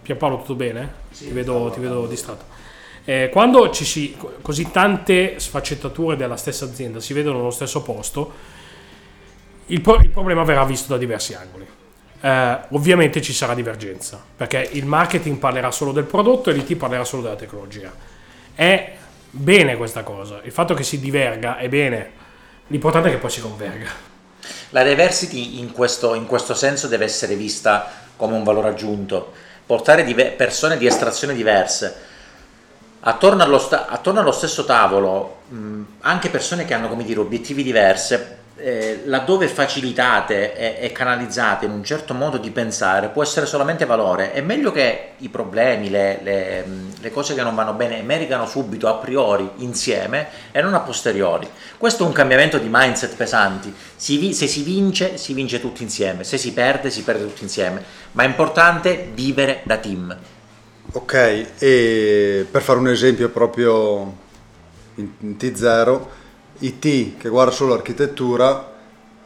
Pierpaolo, 0.03 0.37
tutto 0.37 0.55
bene? 0.55 1.01
Sì, 1.09 1.27
ti, 1.27 1.33
vedo, 1.33 1.71
ti 1.73 1.79
vedo 1.79 2.05
distratto. 2.05 2.45
Eh, 3.05 3.29
quando 3.31 3.69
ci 3.71 3.83
si, 3.83 4.15
così 4.41 4.71
tante 4.71 5.37
sfaccettature 5.37 6.15
della 6.15 6.37
stessa 6.37 6.65
azienda 6.65 7.01
si 7.01 7.13
vedono 7.13 7.37
nello 7.39 7.51
stesso 7.51 7.81
posto, 7.81 8.31
il, 9.67 9.81
pro- 9.81 9.99
il 9.99 10.09
problema 10.09 10.43
verrà 10.43 10.63
visto 10.63 10.93
da 10.93 10.97
diversi 10.97 11.33
angoli. 11.33 11.65
Eh, 12.21 12.57
ovviamente 12.69 13.21
ci 13.21 13.33
sarà 13.33 13.53
divergenza, 13.53 14.23
perché 14.37 14.69
il 14.71 14.85
marketing 14.85 15.37
parlerà 15.37 15.71
solo 15.71 15.91
del 15.91 16.05
prodotto 16.05 16.49
e 16.49 16.53
l'IT 16.53 16.75
parlerà 16.75 17.03
solo 17.03 17.23
della 17.23 17.35
tecnologia. 17.35 17.91
È 18.55 18.95
bene 19.29 19.77
questa 19.77 20.03
cosa, 20.03 20.39
il 20.43 20.51
fatto 20.51 20.73
che 20.73 20.83
si 20.83 20.99
diverga 20.99 21.57
è 21.57 21.67
bene, 21.69 22.11
l'importante 22.67 23.09
è 23.09 23.11
che 23.11 23.17
poi 23.17 23.29
si 23.29 23.41
converga. 23.41 23.89
La 24.69 24.83
diversity 24.83 25.59
in 25.59 25.71
questo, 25.71 26.13
in 26.13 26.25
questo 26.25 26.53
senso 26.53 26.87
deve 26.87 27.05
essere 27.05 27.35
vista 27.35 27.89
come 28.15 28.35
un 28.35 28.43
valore 28.43 28.69
aggiunto, 28.69 29.31
portare 29.65 30.03
dive- 30.03 30.31
persone 30.31 30.77
di 30.77 30.85
estrazione 30.85 31.33
diverse. 31.33 32.11
Attorno 33.01 33.43
allo, 33.43 33.59
sta- 33.59 33.87
attorno 33.87 34.19
allo 34.19 34.31
stesso 34.31 34.65
tavolo, 34.65 35.41
mh, 35.49 35.81
anche 36.01 36.29
persone 36.29 36.65
che 36.65 36.73
hanno 36.73 36.93
dire, 36.95 37.19
obiettivi 37.19 37.63
diversi, 37.63 38.17
eh, 38.63 39.01
laddove 39.07 39.49
facilitate 39.49 40.55
e, 40.55 40.77
e, 40.85 40.91
canalizzate 40.93 41.65
in 41.65 41.71
un 41.71 41.83
certo 41.83 42.13
modo 42.13 42.37
di 42.37 42.49
pensare 42.49 43.09
può 43.09 43.21
essere 43.21 43.45
solamente 43.45 43.85
valore. 43.85 44.31
È 44.31 44.39
meglio 44.39 44.71
che 44.71 45.09
i 45.17 45.27
problemi, 45.27 45.89
le, 45.89 46.19
le, 46.23 46.65
le 46.97 47.11
cose 47.11 47.35
che 47.35 47.43
non 47.43 47.55
vanno 47.55 47.73
bene 47.73 47.99
emergano 47.99 48.45
subito 48.45 48.87
a 48.87 48.93
priori 48.93 49.49
insieme 49.57 50.27
e 50.51 50.61
non 50.61 50.73
a 50.75 50.79
posteriori. 50.79 51.45
Questo 51.77 52.05
è 52.05 52.07
un 52.07 52.13
cambiamento 52.13 52.57
di 52.57 52.69
mindset 52.71 53.17
pesanti. 53.17 53.73
Si, 53.97 54.33
se 54.33 54.47
si 54.47 54.63
vince, 54.63 55.17
si 55.17 55.33
vince 55.33 55.59
tutti 55.59 55.83
insieme, 55.83 56.23
se 56.23 56.37
si 56.37 56.53
perde, 56.53 56.89
si 56.89 57.03
perde 57.03 57.25
tutti 57.25 57.43
insieme. 57.43 57.83
Ma 58.13 58.23
è 58.23 58.27
importante 58.27 59.09
vivere 59.13 59.59
da 59.65 59.75
team. 59.75 60.17
Ok, 60.93 61.47
e 61.57 62.47
per 62.49 62.61
fare 62.61 62.79
un 62.79 62.87
esempio 62.87 63.27
proprio 63.27 64.15
in, 64.95 65.09
in 65.19 65.35
T0, 65.37 66.21
IT 66.65 67.17
che 67.17 67.29
guarda 67.29 67.51
solo 67.51 67.73
l'architettura, 67.73 68.71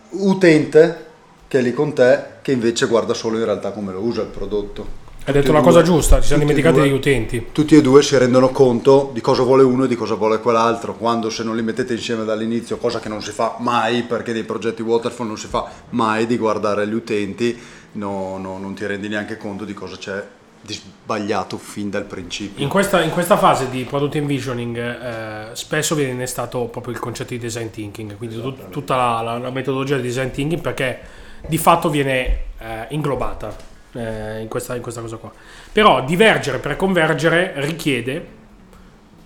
utente 0.09 1.05
che 1.47 1.59
è 1.59 1.61
lì 1.61 1.73
con 1.73 1.93
te 1.93 2.35
che 2.41 2.51
invece 2.51 2.87
guarda 2.87 3.13
solo 3.13 3.37
in 3.37 3.45
realtà 3.45 3.71
come 3.71 3.93
lo 3.93 3.99
usa 3.99 4.21
il 4.21 4.27
prodotto. 4.27 5.05
Hai 5.25 5.33
detto 5.33 5.51
una 5.51 5.59
cosa 5.59 5.81
giusta, 5.81 6.21
ci 6.21 6.27
siamo 6.27 6.43
dimenticati 6.43 6.79
degli 6.79 6.93
utenti. 6.93 7.47
Tutti 7.51 7.75
e 7.75 7.81
due 7.81 8.01
si 8.01 8.17
rendono 8.17 8.49
conto 8.49 9.11
di 9.13 9.19
cosa 9.19 9.43
vuole 9.43 9.63
uno 9.63 9.83
e 9.83 9.87
di 9.89 9.95
cosa 9.95 10.15
vuole 10.15 10.39
quell'altro, 10.39 10.95
quando 10.95 11.29
se 11.29 11.43
non 11.43 11.57
li 11.57 11.61
mettete 11.61 11.93
insieme 11.93 12.23
dall'inizio, 12.23 12.77
cosa 12.77 12.99
che 12.99 13.09
non 13.09 13.21
si 13.21 13.31
fa 13.31 13.57
mai, 13.59 14.03
perché 14.03 14.31
nei 14.31 14.43
progetti 14.43 14.81
waterfall 14.81 15.27
non 15.27 15.37
si 15.37 15.47
fa 15.47 15.69
mai 15.89 16.27
di 16.27 16.37
guardare 16.37 16.87
gli 16.87 16.93
utenti, 16.93 17.59
no, 17.93 18.37
no, 18.37 18.57
non 18.57 18.73
ti 18.73 18.85
rendi 18.85 19.09
neanche 19.09 19.35
conto 19.35 19.65
di 19.65 19.73
cosa 19.73 19.97
c'è 19.97 20.25
sbagliato 20.65 21.57
fin 21.57 21.89
dal 21.89 22.03
principio. 22.03 22.63
In 22.63 22.69
questa, 22.69 23.01
in 23.01 23.11
questa 23.11 23.37
fase 23.37 23.69
di 23.69 23.83
product 23.83 24.15
envisioning 24.15 24.77
eh, 24.77 25.49
spesso 25.53 25.95
viene 25.95 26.11
innestato 26.11 26.65
proprio 26.65 26.93
il 26.93 26.99
concetto 26.99 27.33
di 27.33 27.39
design 27.39 27.69
thinking, 27.69 28.17
quindi 28.17 28.39
tut, 28.39 28.69
tutta 28.69 28.95
la, 28.95 29.21
la, 29.21 29.37
la, 29.37 29.49
metodologia 29.49 29.95
di 29.95 30.01
design 30.01 30.29
thinking 30.29 30.61
perché 30.61 30.99
di 31.47 31.57
fatto 31.57 31.89
viene 31.89 32.39
eh, 32.57 32.87
inglobata 32.89 33.55
eh, 33.93 34.41
in, 34.41 34.47
questa, 34.47 34.75
in 34.75 34.81
questa 34.81 35.01
cosa 35.01 35.17
qua. 35.17 35.31
Però 35.71 36.03
divergere 36.03 36.59
per 36.59 36.75
convergere 36.75 37.53
richiede 37.57 38.35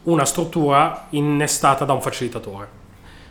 una 0.04 0.26
struttura 0.26 1.08
innestata 1.10 1.86
da 1.86 1.94
un 1.94 2.02
facilitatore. 2.02 2.80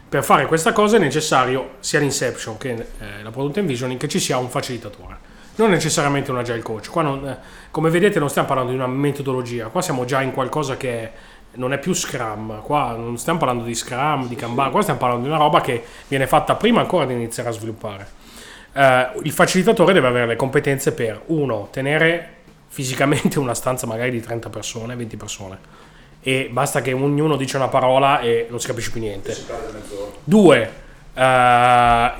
Per 0.09 0.25
fare 0.25 0.47
questa 0.47 0.73
cosa 0.73 0.97
è 0.97 0.99
necessario 0.99 1.75
sia 1.78 2.00
l'Inception 2.00 2.59
che 2.59 2.71
eh, 2.71 3.23
la 3.23 3.30
Product 3.30 3.59
Envisioning 3.59 3.99
che 3.99 4.09
ci 4.09 4.19
sia 4.19 4.38
un 4.38 4.49
facilitatore 4.49 5.29
non 5.61 5.71
necessariamente 5.71 6.31
un 6.31 6.38
agile 6.38 6.61
coach. 6.61 6.88
Qua 6.90 7.02
non, 7.02 7.26
eh, 7.26 7.38
come 7.71 7.90
vedete 7.90 8.19
non 8.19 8.29
stiamo 8.29 8.49
parlando 8.49 8.73
di 8.73 8.79
una 8.79 8.87
metodologia, 8.87 9.69
qua 9.69 9.83
siamo 9.83 10.05
già 10.05 10.23
in 10.23 10.33
qualcosa 10.33 10.76
che 10.76 11.11
non 11.52 11.73
è 11.73 11.79
più 11.79 11.93
Scrum, 11.93 12.62
qua 12.62 12.95
non 12.97 13.19
stiamo 13.19 13.38
parlando 13.38 13.64
di 13.64 13.75
Scrum, 13.75 14.29
di 14.29 14.37
Kanban, 14.37 14.71
qua 14.71 14.83
stiamo 14.83 15.00
parlando 15.00 15.25
di 15.25 15.31
una 15.31 15.38
roba 15.38 15.61
che 15.61 15.83
viene 16.07 16.26
fatta 16.26 16.55
prima 16.55 16.81
ancora 16.81 17.05
di 17.07 17.14
iniziare 17.14 17.49
a 17.49 17.52
sviluppare. 17.52 18.19
Uh, 18.73 19.21
il 19.23 19.33
facilitatore 19.33 19.93
deve 19.93 20.07
avere 20.07 20.26
le 20.26 20.37
competenze 20.37 20.93
per, 20.93 21.23
uno, 21.26 21.69
tenere 21.73 22.37
fisicamente 22.69 23.40
una 23.40 23.55
stanza 23.55 23.87
magari 23.87 24.12
di 24.12 24.21
30 24.21 24.49
persone, 24.49 24.95
20 24.95 25.17
persone, 25.17 25.59
e 26.21 26.49
basta 26.52 26.81
che 26.81 26.93
ognuno 26.93 27.37
dice 27.37 27.57
una 27.57 27.67
parola 27.67 28.21
e 28.21 28.47
non 28.49 28.61
si 28.61 28.69
capisce 28.69 28.93
più 28.93 29.00
niente. 29.00 29.37
Due, 30.23 30.73
uh, 31.14 31.21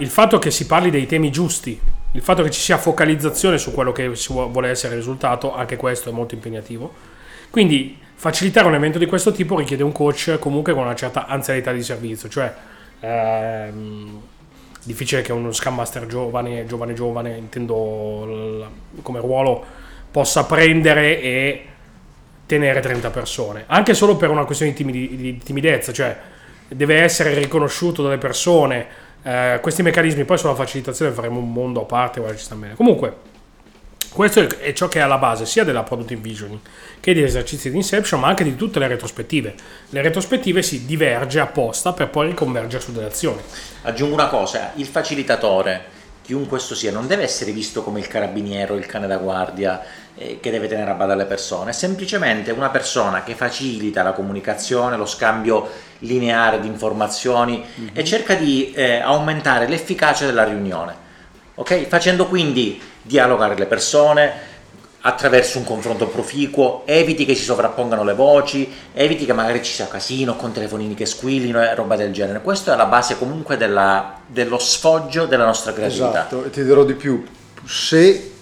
il 0.03 0.09
fatto 0.09 0.41
che 0.41 0.51
si 0.51 0.67
parli 0.67 0.91
dei 0.91 1.07
temi 1.07 1.31
giusti, 1.31 1.81
il 2.13 2.23
fatto 2.23 2.43
che 2.43 2.51
ci 2.51 2.61
sia 2.61 2.77
focalizzazione 2.77 3.59
su 3.59 3.73
quello 3.73 3.93
che 3.93 4.15
si 4.17 4.33
vuole 4.33 4.69
essere 4.69 4.95
il 4.95 4.99
risultato, 4.99 5.55
anche 5.55 5.77
questo 5.77 6.09
è 6.09 6.13
molto 6.13 6.35
impegnativo. 6.35 6.93
Quindi 7.51 7.99
facilitare 8.15 8.67
un 8.67 8.75
evento 8.75 8.99
di 8.99 9.07
questo 9.07 9.33
tipo 9.33 9.59
richiede 9.59 9.83
un 9.83 9.93
coach 9.93 10.39
comunque 10.39 10.73
con 10.73 10.83
una 10.83 10.95
certa 10.95 11.27
anzianità 11.27 11.73
di 11.73 11.83
servizio, 11.83 12.29
cioè 12.29 12.53
ehm, 13.01 14.21
difficile 14.85 15.23
che 15.23 15.33
uno 15.33 15.53
Scrum 15.53 15.75
Master 15.75 16.07
giovane, 16.07 16.67
giovane, 16.67 16.95
giovane, 16.95 17.37
intendo 17.37 18.25
l- 18.25 19.03
come 19.03 19.21
ruolo, 19.21 19.65
possa 20.11 20.45
prendere 20.45 21.21
e 21.21 21.65
tenere 22.47 22.81
30 22.81 23.11
persone, 23.11 23.65
anche 23.67 23.95
solo 23.95 24.17
per 24.17 24.31
una 24.31 24.45
questione 24.45 24.73
di, 24.73 24.77
timidi- 24.77 25.17
di 25.17 25.39
timidezza, 25.39 25.93
cioè 25.93 26.19
deve 26.67 27.01
essere 27.01 27.35
riconosciuto 27.35 28.03
dalle 28.03 28.19
persone, 28.19 28.87
eh, 29.23 29.59
questi 29.61 29.83
meccanismi 29.83 30.25
poi 30.25 30.39
sulla 30.39 30.55
facilitazione 30.55 31.13
faremo 31.13 31.39
un 31.39 31.53
mondo 31.53 31.83
a 31.83 31.85
parte, 31.85 32.21
guarda, 32.21 32.37
ci 32.37 32.45
sta 32.45 32.55
bene. 32.55 32.75
Comunque, 32.75 33.29
questo 34.13 34.41
è 34.59 34.73
ciò 34.73 34.89
che 34.89 34.99
è 34.99 35.03
alla 35.03 35.19
base 35.19 35.47
sia 35.47 35.63
della 35.63 35.85
product 35.85 36.11
envisioning 36.11 36.59
che 36.99 37.15
degli 37.15 37.23
esercizi 37.23 37.71
di 37.71 37.77
inception, 37.77 38.19
ma 38.21 38.27
anche 38.27 38.43
di 38.43 38.57
tutte 38.57 38.79
le 38.79 38.89
retrospettive. 38.89 39.55
Le 39.91 40.03
retrospettive 40.03 40.63
si 40.63 40.85
diverge 40.85 41.39
apposta 41.39 41.93
per 41.93 42.09
poi 42.09 42.29
riconvergere 42.29 42.83
su 42.83 42.93
delle 42.93 43.07
azioni. 43.07 43.41
Aggiungo 43.83 44.15
una 44.15 44.27
cosa, 44.27 44.73
il 44.75 44.87
facilitatore 44.87 45.99
chiunque 46.31 46.59
esso 46.59 46.77
sia, 46.77 46.93
non 46.93 47.09
deve 47.09 47.25
essere 47.25 47.51
visto 47.51 47.83
come 47.83 47.99
il 47.99 48.07
carabiniere 48.07 48.73
o 48.73 48.77
il 48.77 48.87
cane 48.87 49.09
da 49.09 49.17
guardia 49.17 49.83
eh, 50.15 50.39
che 50.39 50.53
deve 50.53 50.69
tenere 50.69 50.93
a 50.93 50.95
bada 50.95 51.17
le 51.17 51.25
persone, 51.25 51.71
è 51.71 51.73
semplicemente 51.73 52.53
una 52.53 52.69
persona 52.69 53.25
che 53.25 53.35
facilita 53.35 54.05
la 54.05 54.13
comunicazione, 54.13 54.97
lo 54.97 55.07
scambio 55.07 55.69
lineare 55.99 56.61
di 56.61 56.69
informazioni 56.69 57.59
mm-hmm. 57.59 57.89
e 57.93 58.05
cerca 58.05 58.35
di 58.35 58.71
eh, 58.71 59.01
aumentare 59.01 59.67
l'efficacia 59.67 60.25
della 60.25 60.45
riunione. 60.45 60.95
Okay? 61.57 61.87
Facendo 61.87 62.29
quindi 62.29 62.81
dialogare 63.03 63.57
le 63.57 63.67
persone, 63.67 64.33
attraverso 65.03 65.59
un 65.59 65.65
confronto 65.65 66.07
proficuo, 66.09 66.83
eviti 66.85 67.25
che 67.25 67.35
si 67.35 67.45
sovrappongano 67.45 68.05
le 68.05 68.15
voci, 68.15 68.71
eviti 68.93 69.25
che 69.25 69.33
magari 69.33 69.63
ci 69.63 69.73
sia 69.73 69.89
casino 69.89 70.37
con 70.37 70.53
telefonini 70.53 70.95
che 70.95 71.07
squillino 71.07 71.63
e 71.63 71.75
roba 71.75 71.97
del 71.97 72.13
genere. 72.13 72.43
Questa 72.43 72.75
è 72.75 72.77
la 72.77 72.87
base 72.87 73.17
comunque 73.17 73.57
della, 73.57 74.21
dello 74.27 74.59
sfoggio 74.59 75.27
della 75.27 75.47
nostra 75.47 75.73
creatività. 75.73 76.27
Esatto, 76.27 76.45
e 76.45 76.51
ti 76.51 76.63
dirò 76.63 76.85
di 76.85 76.95
più, 76.95 77.25
se 77.65 78.33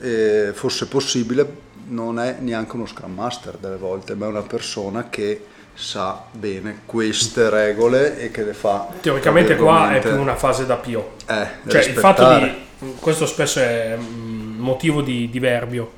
eh, 0.00 0.50
fosse 0.52 0.86
possibile 0.86 1.66
non 1.88 2.20
è 2.20 2.36
neanche 2.40 2.76
uno 2.76 2.84
Scrum 2.84 3.14
Master 3.14 3.56
delle 3.56 3.76
volte, 3.76 4.14
ma 4.14 4.26
è 4.26 4.28
una 4.28 4.42
persona 4.42 5.08
che 5.08 5.46
sa 5.72 6.24
bene 6.32 6.80
queste 6.84 7.48
regole 7.48 8.18
e 8.18 8.30
che 8.30 8.42
le 8.42 8.52
fa. 8.52 8.88
Teoricamente 9.00 9.56
qua 9.56 9.94
è 9.94 10.00
più 10.00 10.18
una 10.20 10.36
fase 10.36 10.66
da 10.66 10.76
PO. 10.76 11.12
Eh, 11.26 11.46
cioè 11.68 11.84
il 11.84 11.94
fatto 11.94 12.38
di... 12.38 12.66
Questo 13.00 13.26
spesso 13.26 13.58
è 13.58 13.96
mm, 13.98 14.37
motivo 14.58 15.02
di 15.02 15.28
diverbio 15.30 15.92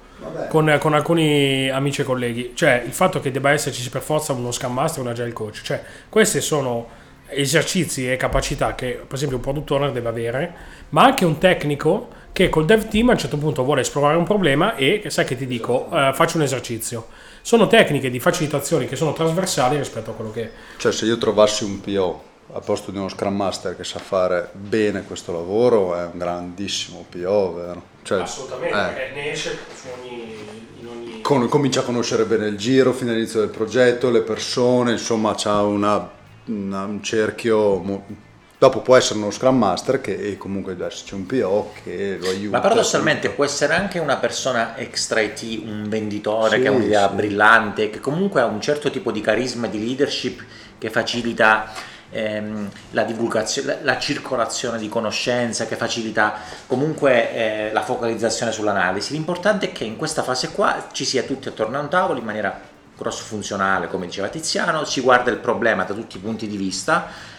con, 0.48 0.76
con, 0.80 0.94
alcuni 0.94 1.68
amici 1.70 2.02
e 2.02 2.04
colleghi. 2.04 2.52
Cioè 2.54 2.82
il 2.84 2.92
fatto 2.92 3.20
che 3.20 3.30
debba 3.30 3.50
esserci 3.50 3.88
per 3.90 4.02
forza 4.02 4.32
uno 4.32 4.52
Scrum 4.52 4.72
Master 4.72 5.00
e 5.00 5.02
un 5.02 5.08
Agile 5.12 5.32
Coach. 5.32 5.62
Cioè 5.62 5.82
questi 6.08 6.40
sono 6.40 6.98
esercizi 7.32 8.10
e 8.10 8.16
capacità 8.16 8.74
che 8.74 9.00
per 9.06 9.14
esempio 9.14 9.36
un 9.36 9.42
product 9.42 9.70
owner 9.70 9.92
deve 9.92 10.08
avere, 10.08 10.54
ma 10.90 11.04
anche 11.04 11.24
un 11.24 11.38
tecnico 11.38 12.08
che 12.32 12.48
col 12.48 12.64
dev 12.64 12.88
team 12.88 13.08
a 13.08 13.12
un 13.12 13.18
certo 13.18 13.38
punto 13.38 13.64
vuole 13.64 13.80
esplorare 13.80 14.16
un 14.16 14.24
problema 14.24 14.74
e 14.76 15.04
sai 15.08 15.24
che 15.24 15.36
ti 15.36 15.46
dico, 15.46 15.88
uh, 15.90 16.12
faccio 16.12 16.36
un 16.36 16.42
esercizio. 16.42 17.06
Sono 17.42 17.66
tecniche 17.66 18.10
di 18.10 18.20
facilitazione 18.20 18.86
che 18.86 18.96
sono 18.96 19.12
trasversali 19.12 19.76
rispetto 19.76 20.10
a 20.10 20.14
quello 20.14 20.30
che... 20.30 20.50
Cioè 20.76 20.92
se 20.92 21.06
io 21.06 21.16
trovassi 21.18 21.64
un 21.64 21.80
PO 21.80 22.22
a 22.52 22.60
posto 22.60 22.90
di 22.90 22.98
uno 22.98 23.08
Scrum 23.08 23.34
Master 23.34 23.76
che 23.76 23.84
sa 23.84 23.98
fare 23.98 24.50
bene 24.52 25.04
questo 25.04 25.32
lavoro 25.32 25.96
è 25.96 26.04
un 26.04 26.18
grandissimo 26.18 27.04
PO, 27.08 27.54
vero? 27.54 27.89
Cioè, 28.02 28.20
Assolutamente, 28.22 28.76
eh. 28.76 28.80
perché 28.92 29.10
ne 29.14 29.32
esce 29.32 29.58
su 29.74 29.86
ogni, 30.00 30.34
in 30.80 30.86
ogni... 30.88 31.20
con- 31.20 31.48
comincia 31.48 31.80
a 31.80 31.82
conoscere 31.82 32.24
bene 32.24 32.46
il 32.46 32.56
giro 32.56 32.92
fino 32.92 33.10
all'inizio 33.10 33.40
del 33.40 33.50
progetto, 33.50 34.10
le 34.10 34.22
persone, 34.22 34.92
insomma 34.92 35.34
c'ha 35.36 35.62
una, 35.62 36.10
una- 36.46 36.84
un 36.84 37.02
cerchio... 37.02 37.76
mo- 37.78 38.28
Dopo 38.60 38.80
può 38.82 38.94
essere 38.94 39.18
uno 39.18 39.30
Scrum 39.30 39.56
Master 39.56 40.02
che 40.02 40.14
e 40.18 40.36
comunque 40.36 40.76
deve 40.76 40.88
esserci 40.90 41.14
un 41.14 41.24
PO 41.24 41.72
che 41.82 42.18
lo 42.20 42.28
aiuta. 42.28 42.58
Ma 42.58 42.62
paradossalmente 42.62 43.30
può 43.30 43.42
essere 43.42 43.72
anche 43.72 43.98
una 43.98 44.16
persona 44.18 44.76
extra 44.76 45.20
IT, 45.22 45.62
un 45.64 45.86
venditore 45.88 46.56
Sì, 46.56 46.62
che 46.62 46.68
ha 46.68 46.70
un'idea 46.70 47.08
sì. 47.08 47.14
brillante, 47.14 47.88
che 47.88 48.00
comunque 48.00 48.42
ha 48.42 48.44
un 48.44 48.60
certo 48.60 48.90
tipo 48.90 49.12
di 49.12 49.22
carisma 49.22 49.66
e 49.66 49.70
di 49.70 49.82
leadership 49.82 50.44
che 50.76 50.90
facilita 50.90 51.72
ehm, 52.10 52.68
la 52.90 53.02
divulgazione, 53.04 53.78
la, 53.82 53.92
la 53.92 53.98
circolazione 53.98 54.78
di 54.78 54.88
conoscenza, 54.88 55.66
che 55.66 55.76
facilita 55.76 56.34
comunque 56.66 57.32
eh, 57.32 57.72
la 57.72 57.82
focalizzazione 57.82 58.52
sull'analisi. 58.52 59.12
L'importante 59.12 59.70
è 59.70 59.72
che 59.72 59.84
in 59.84 59.96
questa 59.96 60.22
fase 60.22 60.50
qua 60.50 60.88
ci 60.92 61.04
sia 61.04 61.22
tutti 61.22 61.48
attorno 61.48 61.78
a 61.78 61.80
un 61.80 61.88
tavolo 61.88 62.18
in 62.18 62.24
maniera 62.24 62.60
cross 62.96 63.20
funzionale, 63.20 63.88
come 63.88 64.06
diceva 64.06 64.28
Tiziano, 64.28 64.84
si 64.84 65.00
guarda 65.00 65.30
il 65.30 65.38
problema 65.38 65.84
da 65.84 65.94
tutti 65.94 66.18
i 66.18 66.20
punti 66.20 66.46
di 66.46 66.56
vista 66.56 67.38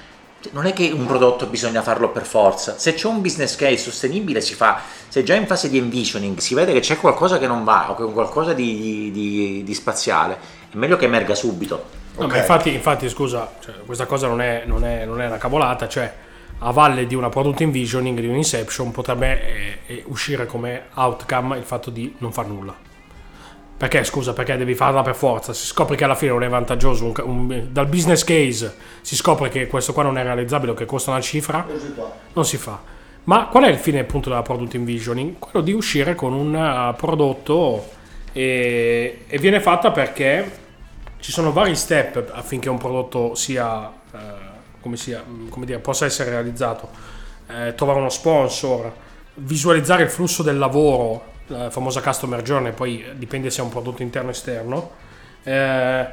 non 0.51 0.65
è 0.65 0.73
che 0.73 0.89
un 0.91 1.05
prodotto 1.05 1.45
bisogna 1.45 1.83
farlo 1.83 2.09
per 2.09 2.25
forza, 2.25 2.77
se 2.77 2.95
c'è 2.95 3.07
un 3.07 3.21
business 3.21 3.55
case 3.55 3.77
sostenibile 3.77 4.41
si 4.41 4.55
fa, 4.55 4.81
se 5.07 5.23
già 5.23 5.35
in 5.35 5.45
fase 5.45 5.69
di 5.69 5.77
envisioning 5.77 6.39
si 6.39 6.55
vede 6.55 6.73
che 6.73 6.79
c'è 6.79 6.97
qualcosa 6.97 7.37
che 7.37 7.45
non 7.45 7.63
va 7.63 7.91
o 7.91 7.95
che 7.95 8.11
qualcosa 8.11 8.53
di, 8.53 9.11
di- 9.11 9.61
di 9.63 9.73
spaziale, 9.73 10.37
è 10.71 10.75
meglio 10.77 10.97
che 10.97 11.05
emerga 11.05 11.35
subito. 11.35 11.99
No, 12.17 12.25
Ok. 12.25 12.31
ma 12.31 12.37
infatti, 12.37 12.73
infatti, 12.73 13.09
scusa, 13.09 13.53
cioè, 13.61 13.75
questa 13.85 14.05
cosa 14.05 14.27
non 14.27 14.41
è, 14.41 14.63
non, 14.65 14.83
è, 14.85 15.05
non 15.05 15.21
è 15.21 15.27
una 15.27 15.37
cavolata, 15.37 15.87
cioè 15.87 16.11
a 16.63 16.71
valle 16.71 17.07
di 17.07 17.15
una 17.15 17.29
product 17.29 17.61
envisioning, 17.61 18.19
di 18.19 18.27
un 18.27 18.35
inception, 18.35 18.91
potrebbe 18.91 19.41
eh, 19.41 19.93
eh, 19.95 20.03
uscire 20.07 20.45
come 20.45 20.83
outcome 20.95 21.57
il 21.57 21.63
fatto 21.63 21.89
di 21.89 22.13
non 22.19 22.31
far 22.31 22.47
nulla. 22.47 22.75
Perché, 23.77 24.03
scusa, 24.03 24.33
perché 24.33 24.57
devi 24.57 24.75
farla 24.75 25.01
per 25.01 25.15
forza? 25.15 25.53
Si 25.53 25.65
scopre 25.65 25.95
che 25.95 26.03
alla 26.03 26.13
fine 26.13 26.31
non 26.33 26.43
è 26.43 26.49
vantaggioso, 26.49 27.05
un 27.05 27.13
un- 27.23 27.67
dal 27.71 27.87
business 27.87 28.23
case 28.23 28.75
si 29.01 29.15
scopre 29.15 29.49
che 29.49 29.65
questo 29.65 29.91
qua 29.91 30.03
non 30.03 30.19
è 30.19 30.23
realizzabile 30.23 30.73
o 30.73 30.75
che 30.75 30.85
costa 30.85 31.09
una 31.09 31.21
cifra, 31.21 31.65
non 32.33 32.45
si 32.45 32.57
fa. 32.57 32.79
Ma 33.23 33.47
qual 33.47 33.63
è 33.63 33.69
il 33.69 33.77
fine 33.77 33.99
appunto 33.99 34.29
della 34.29 34.43
product 34.43 34.75
envisioning? 34.75 35.39
Quello 35.39 35.61
di 35.65 35.71
uscire 35.71 36.13
con 36.13 36.33
un 36.33 36.55
eh, 36.55 36.93
prodotto 36.95 37.89
e, 38.33 39.23
e 39.27 39.37
viene 39.39 39.59
fatta 39.59 39.89
perché 39.89 40.59
ci 41.21 41.31
sono 41.31 41.53
vari 41.53 41.75
step 41.75 42.31
affinché 42.33 42.67
un 42.67 42.79
prodotto 42.79 43.35
sia, 43.35 43.89
eh, 44.11 44.17
come, 44.81 44.97
sia 44.97 45.23
come 45.49 45.65
dire, 45.65 45.79
possa 45.79 46.05
essere 46.05 46.31
realizzato. 46.31 46.89
Eh, 47.47 47.75
trovare 47.75 47.99
uno 47.99 48.09
sponsor, 48.09 48.91
visualizzare 49.35 50.03
il 50.03 50.09
flusso 50.09 50.41
del 50.41 50.57
lavoro, 50.57 51.29
la 51.47 51.69
famosa 51.69 52.01
customer 52.01 52.41
journey, 52.41 52.71
poi 52.71 53.05
dipende 53.15 53.49
se 53.51 53.61
è 53.61 53.63
un 53.63 53.69
prodotto 53.69 54.01
interno 54.01 54.29
o 54.29 54.31
esterno, 54.31 54.91
eh, 55.43 56.07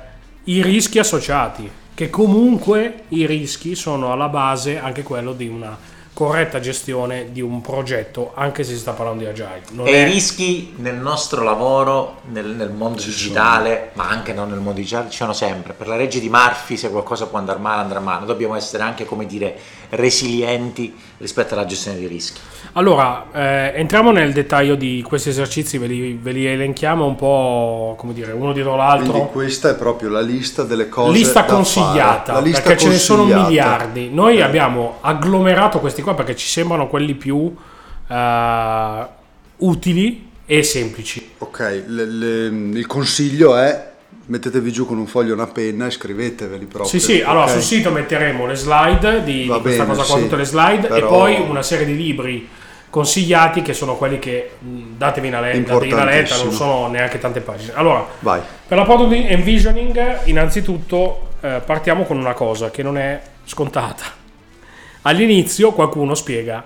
i 0.44 0.62
rischi 0.62 0.98
associati, 0.98 1.70
che 1.94 2.10
comunque 2.10 3.04
i 3.08 3.26
rischi 3.26 3.74
sono 3.74 4.12
alla 4.12 4.28
base 4.28 4.78
anche 4.78 5.02
quello 5.02 5.32
di 5.32 5.48
una 5.48 5.76
corretta 6.18 6.58
gestione 6.58 7.28
di 7.30 7.40
un 7.40 7.60
progetto, 7.60 8.32
anche 8.34 8.64
se 8.64 8.72
si 8.72 8.78
sta 8.78 8.90
parlando 8.90 9.22
di 9.22 9.28
agile. 9.30 9.62
Non 9.70 9.86
E 9.86 9.90
è- 9.92 9.96
i 9.98 10.04
rischi 10.10 10.72
nel 10.78 10.96
nostro 10.96 11.44
lavoro, 11.44 12.16
nel, 12.32 12.46
nel 12.46 12.70
mondo 12.70 13.00
digitale, 13.00 13.90
ma 13.92 14.08
anche 14.08 14.32
non 14.32 14.48
nel 14.50 14.58
mondo 14.58 14.80
digitale, 14.80 15.10
ci 15.10 15.16
sono 15.18 15.32
sempre. 15.32 15.74
Per 15.74 15.86
la 15.86 15.94
legge 15.94 16.18
di 16.18 16.28
Murphy, 16.28 16.76
se 16.76 16.90
qualcosa 16.90 17.28
può 17.28 17.38
andare 17.38 17.60
male, 17.60 17.82
andrà 17.82 18.00
male. 18.00 18.26
Dobbiamo 18.26 18.56
essere 18.56 18.82
anche, 18.82 19.04
come 19.04 19.26
dire, 19.26 19.56
resilienti 19.90 20.92
rispetto 21.18 21.54
alla 21.54 21.66
gestione 21.66 21.98
dei 21.98 22.08
rischi. 22.08 22.40
Allora, 22.72 23.26
eh, 23.32 23.72
entriamo 23.76 24.10
nel 24.10 24.32
dettaglio 24.32 24.74
di 24.74 25.02
questi 25.06 25.28
esercizi, 25.28 25.78
ve 25.78 25.86
li, 25.86 26.18
ve 26.20 26.32
li 26.32 26.46
elenchiamo 26.46 27.06
un 27.06 27.14
po', 27.16 27.94
come 27.96 28.12
dire, 28.12 28.32
uno 28.32 28.52
dietro 28.52 28.74
l'altro. 28.76 29.12
Quindi 29.12 29.30
questa 29.30 29.70
è 29.70 29.74
proprio 29.76 30.10
la 30.10 30.20
lista 30.20 30.64
delle 30.64 30.88
cose 30.88 31.12
lista 31.12 31.40
da 31.42 31.52
consigliata, 31.54 32.32
fare. 32.32 32.38
La 32.40 32.40
lista 32.46 32.62
perché 32.62 32.82
ce 32.82 32.88
ne 32.88 32.98
sono 32.98 33.22
consigliata. 33.22 33.46
miliardi. 33.48 34.10
Noi 34.12 34.38
Eh. 34.38 34.42
abbiamo 34.42 34.96
agglomerato 35.00 35.78
questi 35.80 36.02
qua 36.08 36.14
perché 36.14 36.36
ci 36.36 36.46
sembrano 36.48 36.88
quelli 36.88 37.14
più 37.14 37.54
eh, 38.08 39.06
utili 39.58 40.30
e 40.46 40.62
semplici. 40.62 41.32
Ok, 41.38 41.84
le- 41.86 42.04
le- 42.06 42.78
il 42.78 42.86
consiglio 42.86 43.56
è 43.56 43.86
mettetevi 44.26 44.70
giù 44.72 44.86
con 44.86 44.98
un 44.98 45.06
foglio 45.06 45.30
e 45.30 45.34
una 45.34 45.46
penna 45.46 45.86
e 45.86 45.90
scriveteveli 45.90 46.64
proprio. 46.66 46.90
Sì, 46.90 47.00
sì, 47.00 47.20
allora 47.22 47.44
ok? 47.44 47.50
sul 47.50 47.62
sito 47.62 47.90
metteremo 47.90 48.46
le 48.46 48.54
slide 48.54 49.22
di, 49.24 49.46
Va 49.46 49.56
di 49.56 49.60
questa 49.62 49.84
bene, 49.84 49.96
cosa 49.96 50.06
qua, 50.06 50.16
sì, 50.16 50.22
tutte 50.24 50.36
le 50.36 50.44
slide 50.44 50.86
e 50.86 50.90
però- 50.90 51.08
poi 51.08 51.40
una 51.40 51.62
serie 51.62 51.86
di 51.86 51.96
libri 51.96 52.48
consigliati 52.90 53.60
che 53.60 53.74
sono 53.74 53.96
quelli 53.96 54.18
che 54.18 54.52
mh, 54.58 54.96
datevi 54.96 55.28
una, 55.28 55.40
le- 55.40 55.62
dategli 55.62 55.92
una 55.92 56.04
letta, 56.04 56.36
non 56.36 56.52
sono 56.52 56.88
neanche 56.88 57.18
tante 57.18 57.40
pagine. 57.40 57.72
Allora, 57.74 58.06
Vai. 58.20 58.40
Per 58.66 58.76
la 58.76 58.84
product 58.84 59.12
envisioning, 59.30 60.20
innanzitutto 60.24 61.28
eh, 61.40 61.60
partiamo 61.64 62.04
con 62.04 62.16
una 62.18 62.32
cosa 62.34 62.70
che 62.70 62.82
non 62.82 62.96
è 62.96 63.20
scontata. 63.44 64.04
All'inizio 65.08 65.72
qualcuno 65.72 66.14
spiega: 66.14 66.62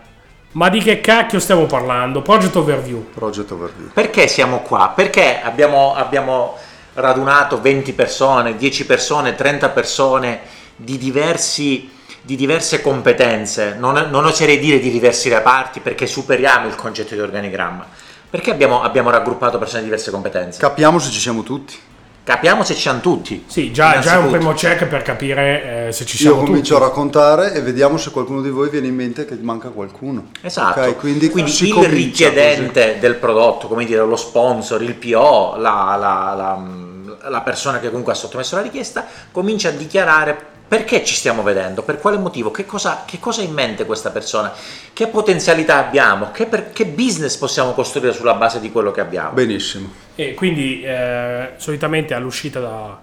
Ma 0.53 0.69
di 0.69 0.81
che 0.81 1.01
cacchio 1.01 1.39
stiamo 1.39 1.67
parlando? 1.67 2.23
Project 2.23 2.57
overview. 2.57 3.11
Project 3.15 3.53
overview. 3.53 3.91
Perché 3.93 4.27
siamo 4.27 4.63
qua? 4.63 4.93
Perché 4.97 5.41
abbiamo, 5.41 5.95
abbiamo 5.95 6.57
radunato 6.95 7.61
20 7.61 7.93
persone, 7.93 8.57
10 8.57 8.85
persone, 8.85 9.37
30 9.37 9.69
persone 9.69 10.41
di, 10.75 10.99
diversi, 10.99 11.89
di 12.21 12.35
diverse 12.35 12.83
competenze? 12.83 13.77
Non, 13.79 14.09
non 14.11 14.25
oserei 14.25 14.59
dire 14.59 14.81
di 14.81 14.91
diversi 14.91 15.29
reparti 15.29 15.79
perché 15.79 16.09
superiamo 16.09 16.67
il 16.67 16.75
concetto 16.75 17.15
di 17.15 17.21
organigramma. 17.21 17.87
Perché 18.29 18.51
abbiamo, 18.51 18.83
abbiamo 18.83 19.11
raggruppato 19.11 19.59
persone 19.59 19.83
di 19.83 19.89
diverse 19.89 20.11
competenze? 20.11 20.59
Capiamo 20.59 20.99
se 20.99 21.13
ci 21.13 21.21
siamo 21.21 21.45
tutti. 21.45 21.79
Capiamo 22.25 22.63
se 22.63 22.75
ci 22.77 22.89
hanno 22.89 23.01
tutti. 23.01 23.45
Sì, 23.49 23.73
già, 23.73 23.99
già 23.99 24.15
è 24.15 24.19
un 24.19 24.31
primo 24.31 24.53
check 24.53 24.85
per 24.87 25.03
capire 25.03 25.89
eh, 25.89 25.93
se 25.93 26.05
ci 26.05 26.23
Io 26.23 26.31
siamo 26.31 26.45
comincio 26.45 26.75
tutti. 26.75 26.85
a 26.85 26.89
raccontare 26.89 27.53
e 27.53 27.61
vediamo 27.63 27.97
se 27.97 28.11
qualcuno 28.13 28.41
di 28.43 28.51
voi 28.51 28.69
viene 28.71 28.87
in 28.87 28.95
mente 28.95 29.25
che 29.25 29.37
manca 29.41 29.71
qualcuno. 29.71 30.29
Esatto, 30.41 30.81
Ok, 30.81 30.97
quindi, 30.99 31.33
si 31.49 31.69
il 31.69 31.89
richiedente 31.89 32.99
del 33.01 33.17
prodotto, 33.17 33.67
come 33.67 33.85
dire 33.85 34.05
lo 34.07 34.15
sponsor, 34.17 34.83
il 34.83 34.95
PO, 34.95 35.57
la, 35.59 35.97
la- 35.99 36.35
la- 36.37 36.91
la 37.29 37.41
persona 37.43 37.79
che 37.79 37.89
comunque 37.89 38.13
ha 38.13 38.17
sottomesso 38.17 38.57
la 38.57 38.63
richiesta, 38.63 39.07
comincia 39.31 39.69
a 39.69 39.73
dichiarare 39.73 40.51
perché 40.73 41.05
ci 41.05 41.15
stiamo 41.15 41.43
vedendo, 41.43 41.83
per 41.83 41.99
quale 41.99 42.17
motivo, 42.17 42.51
che 42.51 42.65
cosa, 42.65 43.03
che 43.05 43.19
cosa 43.21 43.43
ha 43.43 43.45
in 43.45 43.53
mente 43.53 43.85
questa 43.85 44.11
persona, 44.11 44.51
che 44.95 45.07
potenzialità 45.07 45.77
abbiamo, 45.77 46.31
che, 46.31 46.47
per- 46.47 46.73
che 46.73 46.87
business 46.87 47.37
possiamo 47.37 47.73
costruire 47.73 48.15
sulla 48.15 48.33
base 48.33 48.59
di 48.59 48.73
quello 48.73 48.91
che 48.91 49.03
abbiamo. 49.03 49.33
Benissimo. 49.33 49.93
E 50.15 50.33
quindi 50.33 50.81
eh, 50.83 51.51
solitamente 51.59 52.15
all'uscita 52.15 52.59
da. 52.61 53.03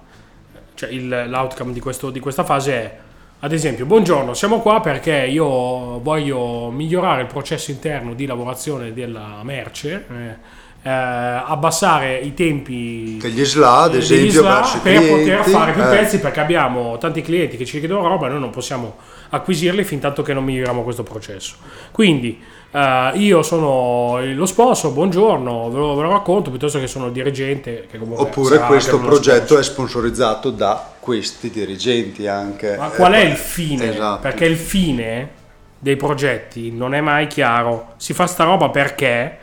cioè 0.74 0.90
il- 0.90 1.26
l'outcome 1.28 1.72
di, 1.72 1.80
questo- 1.80 2.10
di 2.10 2.20
questa 2.20 2.44
fase 2.44 2.74
è. 2.74 2.98
Ad 3.42 3.54
esempio, 3.54 3.86
buongiorno, 3.86 4.34
siamo 4.34 4.62
qua 4.62 4.80
perché 4.82 5.28
io 5.28 6.00
voglio 6.00 6.72
migliorare 6.72 7.22
il 7.22 7.28
processo 7.28 7.70
interno 7.70 8.16
di 8.16 8.26
lavorazione 8.26 8.94
della 8.94 9.42
merce, 9.44 10.06
eh, 10.10 10.36
eh, 10.82 10.90
abbassare 10.90 12.18
i 12.20 12.34
tempi 12.34 13.18
Degli 13.20 13.44
SLA, 13.44 13.78
ad 13.82 13.96
esempio, 13.96 14.42
SLA 14.42 14.80
per 14.82 15.00
poter 15.00 15.24
clienti, 15.24 15.50
fare 15.50 15.72
più 15.74 15.82
eh. 15.84 15.88
pezzi 15.88 16.20
perché 16.20 16.40
abbiamo 16.40 16.98
tanti 16.98 17.22
clienti 17.22 17.58
che 17.58 17.66
ci 17.66 17.80
chiedono 17.80 18.08
roba 18.08 18.28
e 18.28 18.30
noi 18.30 18.40
non 18.40 18.50
possiamo 18.50 18.96
acquisirli 19.30 19.84
fin 19.84 20.00
tanto 20.00 20.22
che 20.22 20.34
non 20.34 20.44
miglioriamo 20.44 20.84
questo 20.84 21.04
processo. 21.04 21.56
Quindi 21.92 22.42
eh, 22.72 23.12
io 23.16 23.44
sono 23.44 24.20
lo 24.34 24.46
sponsor, 24.46 24.94
buongiorno, 24.94 25.70
ve 25.70 25.78
lo, 25.78 25.96
ve 25.96 26.04
lo 26.04 26.12
racconto 26.12 26.50
piuttosto 26.50 26.80
che 26.80 26.88
sono 26.88 27.08
il 27.08 27.12
dirigente. 27.12 27.88
Che 27.90 27.98
comunque 27.98 28.26
Oppure 28.26 28.60
questo 28.60 29.00
progetto 29.00 29.46
sponsor. 29.46 29.60
è 29.60 29.64
sponsorizzato 29.64 30.50
da 30.50 30.94
questi 31.00 31.50
dirigenti 31.50 32.26
anche. 32.28 32.78
Ma 32.78 32.88
qual 32.90 33.14
è 33.14 33.22
Eh, 33.26 33.30
il 33.30 33.36
fine? 33.36 33.90
Esatto. 33.90 34.22
Perché 34.22 34.46
il 34.46 34.58
fine 34.58 35.30
dei 35.78 35.96
progetti 35.98 36.72
non 36.72 36.94
è 36.94 37.02
mai 37.02 37.28
chiaro. 37.28 37.94
Si 37.98 38.14
fa 38.14 38.28
sta 38.28 38.44
roba 38.46 38.70
perché, 38.70 39.38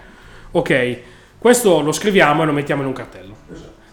ok, 0.50 0.98
questo 1.38 1.80
lo 1.80 1.92
scriviamo 1.92 2.42
e 2.42 2.46
lo 2.46 2.52
mettiamo 2.52 2.82
in 2.82 2.88
un 2.88 2.94
cartello. 2.94 3.34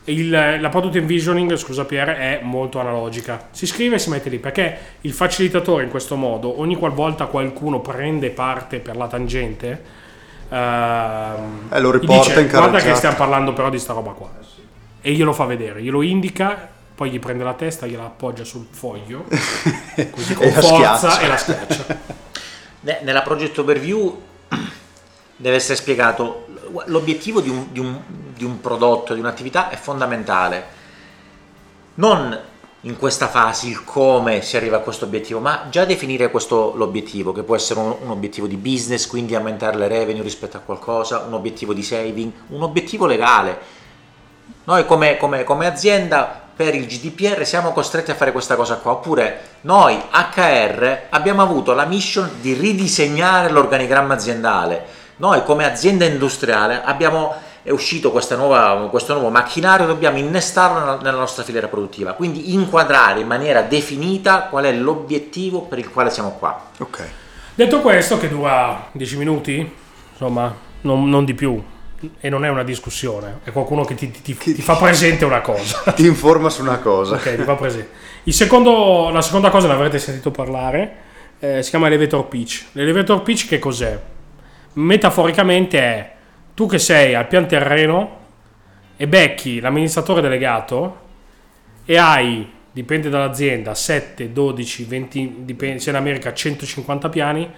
Il- 0.06 0.30
la 0.60 0.70
product 0.70 0.96
envisioning, 0.98 1.56
scusa 1.56 1.86
Pierre, 1.86 2.16
è 2.18 2.40
molto 2.44 2.80
analogica. 2.80 3.48
Si 3.52 3.66
scrive 3.66 3.96
e 3.96 4.00
si 4.00 4.10
mette 4.10 4.30
lì 4.30 4.38
perché 4.38 4.78
il 5.02 5.14
facilitatore 5.14 5.84
in 5.84 5.90
questo 5.90 6.16
modo, 6.18 6.60
ogni 6.60 6.76
qualvolta 6.76 7.28
qualcuno 7.28 7.80
prende 7.80 8.30
parte 8.30 8.80
per 8.80 8.98
la 8.98 9.08
tangente, 9.08 9.82
ehm, 10.50 11.68
Eh, 11.72 11.80
lo 11.80 11.92
riporta 11.92 12.28
dice, 12.30 12.42
in 12.42 12.48
guarda 12.48 12.66
che 12.66 12.72
carreggiata." 12.72 12.96
stiamo 12.96 13.16
parlando 13.16 13.54
però 13.54 13.70
di 13.70 13.80
sta 13.80 13.94
roba 13.94 14.12
qua. 14.12 14.30
E 15.02 15.12
glielo 15.14 15.32
fa 15.34 15.46
vedere, 15.46 15.82
glielo 15.82 16.02
indica, 16.02 16.70
poi 16.96 17.10
gli 17.10 17.20
prende 17.20 17.44
la 17.46 17.54
testa, 17.54 17.86
gliela 17.86 18.04
appoggia 18.04 18.44
sul 18.44 18.68
foglio, 18.72 19.24
così 20.12 20.34
con 20.34 20.46
E 20.48 20.54
la 20.54 20.62
forza 20.62 21.10
schiaccia. 21.10 21.20
e 21.22 21.28
la 21.28 21.38
schiaccia. 21.38 21.86
Ne- 22.82 23.00
Nella 23.04 23.22
project 23.22 23.58
overview 23.58 24.22
deve 25.38 25.56
essere 25.56 25.76
spiegato 25.76 26.48
l'obiettivo 26.86 27.42
di 27.42 27.50
un, 27.50 27.68
di 27.72 27.80
un- 27.80 28.02
di 28.36 28.44
un 28.44 28.60
prodotto, 28.60 29.14
di 29.14 29.20
un'attività 29.20 29.70
è 29.70 29.76
fondamentale. 29.76 30.82
Non 31.96 32.52
in 32.86 32.98
questa 32.98 33.28
fase 33.28 33.68
il 33.68 33.84
come 33.86 34.42
si 34.42 34.58
arriva 34.58 34.78
a 34.78 34.80
questo 34.82 35.06
obiettivo, 35.06 35.40
ma 35.40 35.68
già 35.70 35.86
definire 35.86 36.30
questo 36.30 36.74
l'obiettivo, 36.76 37.32
che 37.32 37.44
può 37.44 37.56
essere 37.56 37.80
un, 37.80 37.96
un, 38.02 38.10
obiettivo 38.10 38.46
di 38.46 38.58
business, 38.58 39.08
quindi 39.08 39.36
aumentare 39.36 39.78
le 39.78 39.88
revenue 39.88 40.22
rispetto 40.22 40.58
a 40.58 40.60
qualcosa, 40.60 41.20
un 41.20 41.34
obiettivo 41.34 41.74
di 41.74 41.82
saving, 41.82 42.32
un 42.50 42.62
obiettivo 42.62 43.06
legale. 43.06 43.82
Noi 44.66 44.86
come, 44.86 45.16
come, 45.16 45.46
come 45.46 45.66
azienda 45.66 46.42
per 46.56 46.76
il 46.76 46.86
GDPR 46.86 47.46
siamo 47.46 47.72
costretti 47.72 48.12
a 48.12 48.16
fare 48.16 48.34
questa 48.34 48.56
cosa 48.56 48.76
qua, 48.76 48.92
oppure 48.92 49.58
noi 49.62 49.96
HR 50.12 51.04
abbiamo 51.10 51.42
avuto 51.42 51.74
la 51.74 51.86
mission 51.86 52.30
di 52.42 52.54
ridisegnare 52.54 53.50
l'organigramma 53.50 54.14
aziendale, 54.14 54.86
noi 55.18 55.44
come 55.44 55.66
azienda 55.66 56.06
industriale 56.06 56.82
abbiamo 56.84 57.34
è 57.64 57.72
uscito 57.72 58.12
nuova, 58.36 58.90
questo 58.90 59.14
nuovo 59.14 59.30
macchinario, 59.30 59.86
dobbiamo 59.86 60.18
innestarlo 60.18 61.02
nella 61.02 61.18
nostra 61.18 61.44
filiera 61.44 61.70
produttiva, 61.70 62.12
quindi 62.12 62.54
inquadrare 62.54 63.22
in 63.22 63.28
maniera 63.28 63.62
definita 63.62 64.48
qual 64.50 64.66
è 64.66 64.74
l'obiettivo 64.74 65.62
per 65.62 65.80
il 65.80 65.90
quale 65.90 66.10
siamo 66.10 66.32
qua. 66.32 66.62
Ok. 66.80 67.10
Detto 67.56 67.80
questo, 67.80 68.18
che 68.18 68.28
dura 68.28 68.90
10 68.92 69.18
minuti, 69.18 69.74
insomma, 70.12 70.54
non, 70.82 71.10
non 71.10 71.24
di 71.24 71.34
più, 71.34 71.64
e 72.20 72.28
non 72.28 72.44
è 72.44 72.50
una 72.50 72.64
discussione, 72.64 73.40
è 73.46 73.52
qualcuno 73.54 73.86
che 73.86 73.96
ti, 73.96 74.12
ti, 74.12 74.22
ti, 74.22 74.54
ti, 74.56 74.62
fa 74.62 74.76
presente 74.76 75.24
una 75.24 75.40
cosa. 75.40 75.84
Ti 75.96 76.06
informa 76.06 76.50
su 76.50 76.62
una 76.62 76.80
cosa. 76.80 77.16
ok, 77.16 77.36
ti 77.38 77.44
fa 77.44 77.56
presente. 77.56 77.90
Secondo, 78.26 79.10
la 79.10 79.22
seconda 79.22 79.50
cosa 79.50 79.68
ne 79.68 79.74
avrete 79.74 80.00
sentito 80.00 80.32
parlare, 80.32 80.98
eh, 81.40 81.64
si 81.64 81.70
chiama 81.70 81.88
elevator 81.88 82.28
pitch. 82.28 82.66
L'elevator 82.74 83.22
pitch 83.22 83.48
che 83.48 83.60
cos'è? 83.60 83.98
Metaforicamente 84.74 85.80
è 85.80 86.14
tu 86.54 86.68
che 86.68 86.80
sei 86.80 87.16
al 87.16 87.28
pian 87.28 87.48
terreno 87.48 88.20
e 88.96 89.08
becchi 89.08 89.60
l'amministratore 89.60 90.22
delegato 90.22 91.02
e 91.86 91.98
hai, 91.98 92.50
dipende 92.72 93.10
dall'azienda, 93.10 93.76
7, 93.76 94.32
12, 94.32 94.84
20, 94.86 95.36
dipende, 95.40 95.80
se 95.80 95.90
in 95.90 95.96
America 95.96 96.34
150 96.34 97.10
piani, 97.10 97.52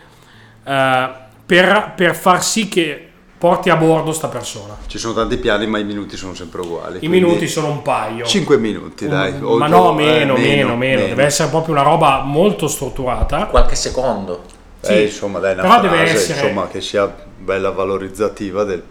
eh, 0.64 1.10
per, 1.46 1.94
per 1.96 2.16
far 2.16 2.44
sì 2.44 2.68
che 2.68 3.10
porti 3.38 3.70
a 3.70 3.76
bordo 3.76 4.12
sta 4.12 4.28
persona. 4.28 4.76
Ci 4.88 4.98
sono 4.98 5.14
tanti 5.14 5.38
piani, 5.38 5.68
ma 5.68 5.78
i 5.78 5.84
minuti 5.84 6.18
sono 6.18 6.34
sempre 6.34 6.62
uguali. 6.62 7.00
I 7.02 7.08
minuti 7.08 7.48
sono 7.48 7.70
un 7.70 7.82
paio. 7.82 8.26
5 8.26 8.58
minuti, 8.58 9.08
dai. 9.08 9.34
Un, 9.40 9.58
ma 9.58 9.68
no, 9.68 9.94
meno, 9.94 10.36
eh, 10.36 10.40
meno, 10.40 10.76
meno, 10.76 10.76
meno, 10.76 11.02
Deve 11.08 11.26
essere 11.26 11.50
proprio 11.50 11.74
una 11.76 11.84
roba 11.84 12.22
molto 12.24 12.68
strutturata. 12.68 13.46
Qualche 13.46 13.76
secondo. 13.76 14.55
Sì, 14.86 14.94
eh, 14.94 15.02
insomma, 15.04 15.40
dai, 15.40 15.54
una 15.54 15.62
però 15.64 15.80
frase, 15.80 15.90
deve 15.90 16.10
essere... 16.12 16.40
insomma, 16.40 16.68
che 16.68 16.82
sia 16.82 17.14
bella 17.38 17.72
valorizzativa 17.72 18.64
del... 18.64 18.84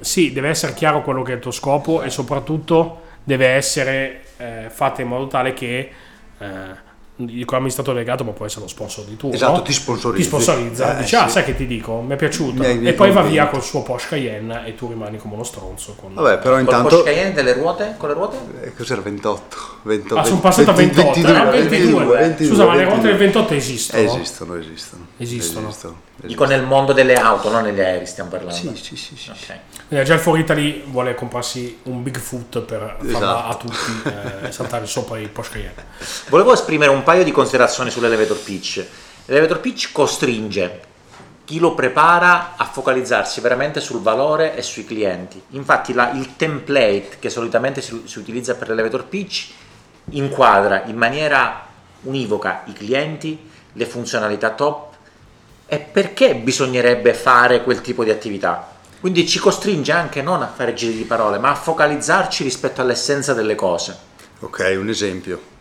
Sì, 0.00 0.32
deve 0.32 0.48
essere 0.48 0.74
chiaro 0.74 1.02
quello 1.02 1.22
che 1.22 1.32
è 1.32 1.34
il 1.34 1.40
tuo 1.40 1.50
scopo 1.50 2.02
e 2.02 2.10
soprattutto 2.10 3.02
deve 3.22 3.48
essere 3.48 4.24
eh, 4.38 4.66
fatta 4.68 5.02
in 5.02 5.08
modo 5.08 5.26
tale 5.26 5.52
che... 5.52 5.90
Eh, 6.38 6.90
dico 7.16 7.54
amministratore 7.54 7.98
delegato, 7.98 8.24
ma 8.24 8.32
può 8.32 8.46
essere 8.46 8.62
lo 8.62 8.68
sponsor 8.68 9.04
di 9.04 9.16
turno. 9.16 9.34
Esatto, 9.34 9.62
ti 9.62 9.72
sponsorizza. 9.72 10.22
Ti 10.22 10.28
sponsorizza, 10.28 10.96
eh, 10.96 11.02
dice, 11.02 11.16
ah, 11.16 11.28
sai 11.28 11.44
che 11.44 11.54
ti 11.54 11.66
dico, 11.66 12.00
mi 12.00 12.14
è 12.14 12.16
piaciuto. 12.16 12.62
Mi 12.62 12.86
e 12.86 12.92
poi 12.94 13.10
va 13.10 13.22
via 13.22 13.48
col 13.48 13.62
suo 13.62 13.82
Porsche 13.82 14.08
Cayenne 14.10 14.66
e 14.66 14.74
tu 14.74 14.88
rimani 14.88 15.18
come 15.18 15.34
uno 15.34 15.44
stronzo. 15.44 15.94
Con... 15.94 16.14
Vabbè, 16.14 16.38
però 16.38 16.54
con 16.54 16.60
intanto... 16.60 16.88
Porsche 16.88 17.04
Cayenne 17.04 17.32
delle 17.34 17.52
ruote? 17.52 17.94
Con 17.96 18.08
le 18.08 18.14
ruote? 18.14 18.36
Eh, 18.62 18.74
cos'era 18.74 19.00
28? 19.00 19.56
28 19.82 20.20
ah, 20.20 20.24
sono 20.24 20.40
passato 20.40 20.70
a 20.70 20.74
28. 20.74 21.10
22, 21.12 21.36
ah, 21.36 21.44
22. 21.50 21.78
22. 21.78 22.16
22. 22.16 22.46
Scusa, 22.46 22.66
ma 22.66 22.74
le 22.74 22.84
ruote 22.84 23.02
del 23.02 23.16
28 23.16 23.54
esistono? 23.54 24.02
Esistono, 24.02 24.56
esistono. 24.56 25.06
Esistono. 25.16 25.68
esistono. 25.68 25.96
Dico 26.24 26.44
nel 26.44 26.62
mondo 26.62 26.92
delle 26.92 27.14
auto, 27.14 27.50
non 27.50 27.64
negli 27.64 27.80
aerei 27.80 28.06
stiamo 28.06 28.30
parlando. 28.30 28.54
Sì, 28.54 28.76
sì, 28.76 28.96
sì. 28.96 29.16
sì. 29.16 29.30
Okay. 29.30 29.58
Eh, 29.88 30.04
già 30.04 30.14
il 30.14 30.20
For 30.20 30.38
Italy 30.38 30.84
vuole 30.86 31.14
comprarsi 31.14 31.78
un 31.84 32.02
Bigfoot 32.02 32.60
per 32.60 32.96
esatto. 33.00 33.12
farla 33.12 33.46
a 33.46 33.54
tutti 33.56 34.02
eh, 34.44 34.52
saltare 34.52 34.86
sopra 34.86 35.18
i 35.18 35.26
Porsche 35.26 35.54
Cayenne. 35.54 35.84
Volevo 36.28 36.52
esprimere 36.52 36.90
un 36.90 37.01
paio 37.02 37.24
di 37.24 37.32
considerazioni 37.32 37.90
sull'elevator 37.90 38.38
pitch. 38.38 38.86
L'elevator 39.26 39.60
pitch 39.60 39.92
costringe 39.92 40.90
chi 41.44 41.58
lo 41.58 41.74
prepara 41.74 42.54
a 42.56 42.64
focalizzarsi 42.64 43.40
veramente 43.40 43.80
sul 43.80 44.00
valore 44.00 44.56
e 44.56 44.62
sui 44.62 44.84
clienti. 44.84 45.42
Infatti 45.50 45.92
la, 45.92 46.12
il 46.12 46.36
template 46.36 47.16
che 47.18 47.30
solitamente 47.30 47.80
si, 47.80 48.02
si 48.04 48.18
utilizza 48.18 48.54
per 48.54 48.68
l'elevator 48.68 49.04
pitch 49.04 49.50
inquadra 50.10 50.84
in 50.86 50.96
maniera 50.96 51.66
univoca 52.02 52.62
i 52.66 52.72
clienti, 52.72 53.50
le 53.72 53.86
funzionalità 53.86 54.50
top 54.50 54.94
e 55.66 55.78
perché 55.78 56.34
bisognerebbe 56.36 57.14
fare 57.14 57.62
quel 57.62 57.80
tipo 57.80 58.04
di 58.04 58.10
attività. 58.10 58.70
Quindi 59.00 59.26
ci 59.26 59.38
costringe 59.38 59.92
anche 59.92 60.22
non 60.22 60.42
a 60.42 60.52
fare 60.54 60.74
giri 60.74 60.96
di 60.96 61.04
parole, 61.04 61.38
ma 61.38 61.50
a 61.50 61.54
focalizzarci 61.56 62.44
rispetto 62.44 62.80
all'essenza 62.80 63.34
delle 63.34 63.56
cose. 63.56 64.10
Ok, 64.40 64.76
un 64.78 64.88
esempio 64.88 65.51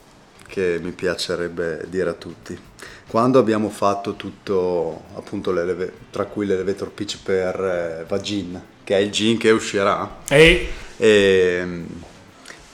che 0.51 0.79
mi 0.81 0.91
piacerebbe 0.91 1.85
dire 1.87 2.09
a 2.09 2.13
tutti. 2.13 2.59
Quando 3.07 3.39
abbiamo 3.39 3.69
fatto 3.69 4.15
tutto, 4.15 5.03
appunto, 5.15 5.53
tra 6.09 6.25
cui 6.25 6.45
l'elevator 6.45 6.91
pitch 6.91 7.19
per 7.23 7.55
eh, 7.55 8.05
Vagin, 8.05 8.61
che 8.83 8.97
è 8.97 8.99
il 8.99 9.11
gin 9.11 9.37
che 9.37 9.49
uscirà, 9.51 10.17
e... 10.27 10.69
E, 10.97 11.83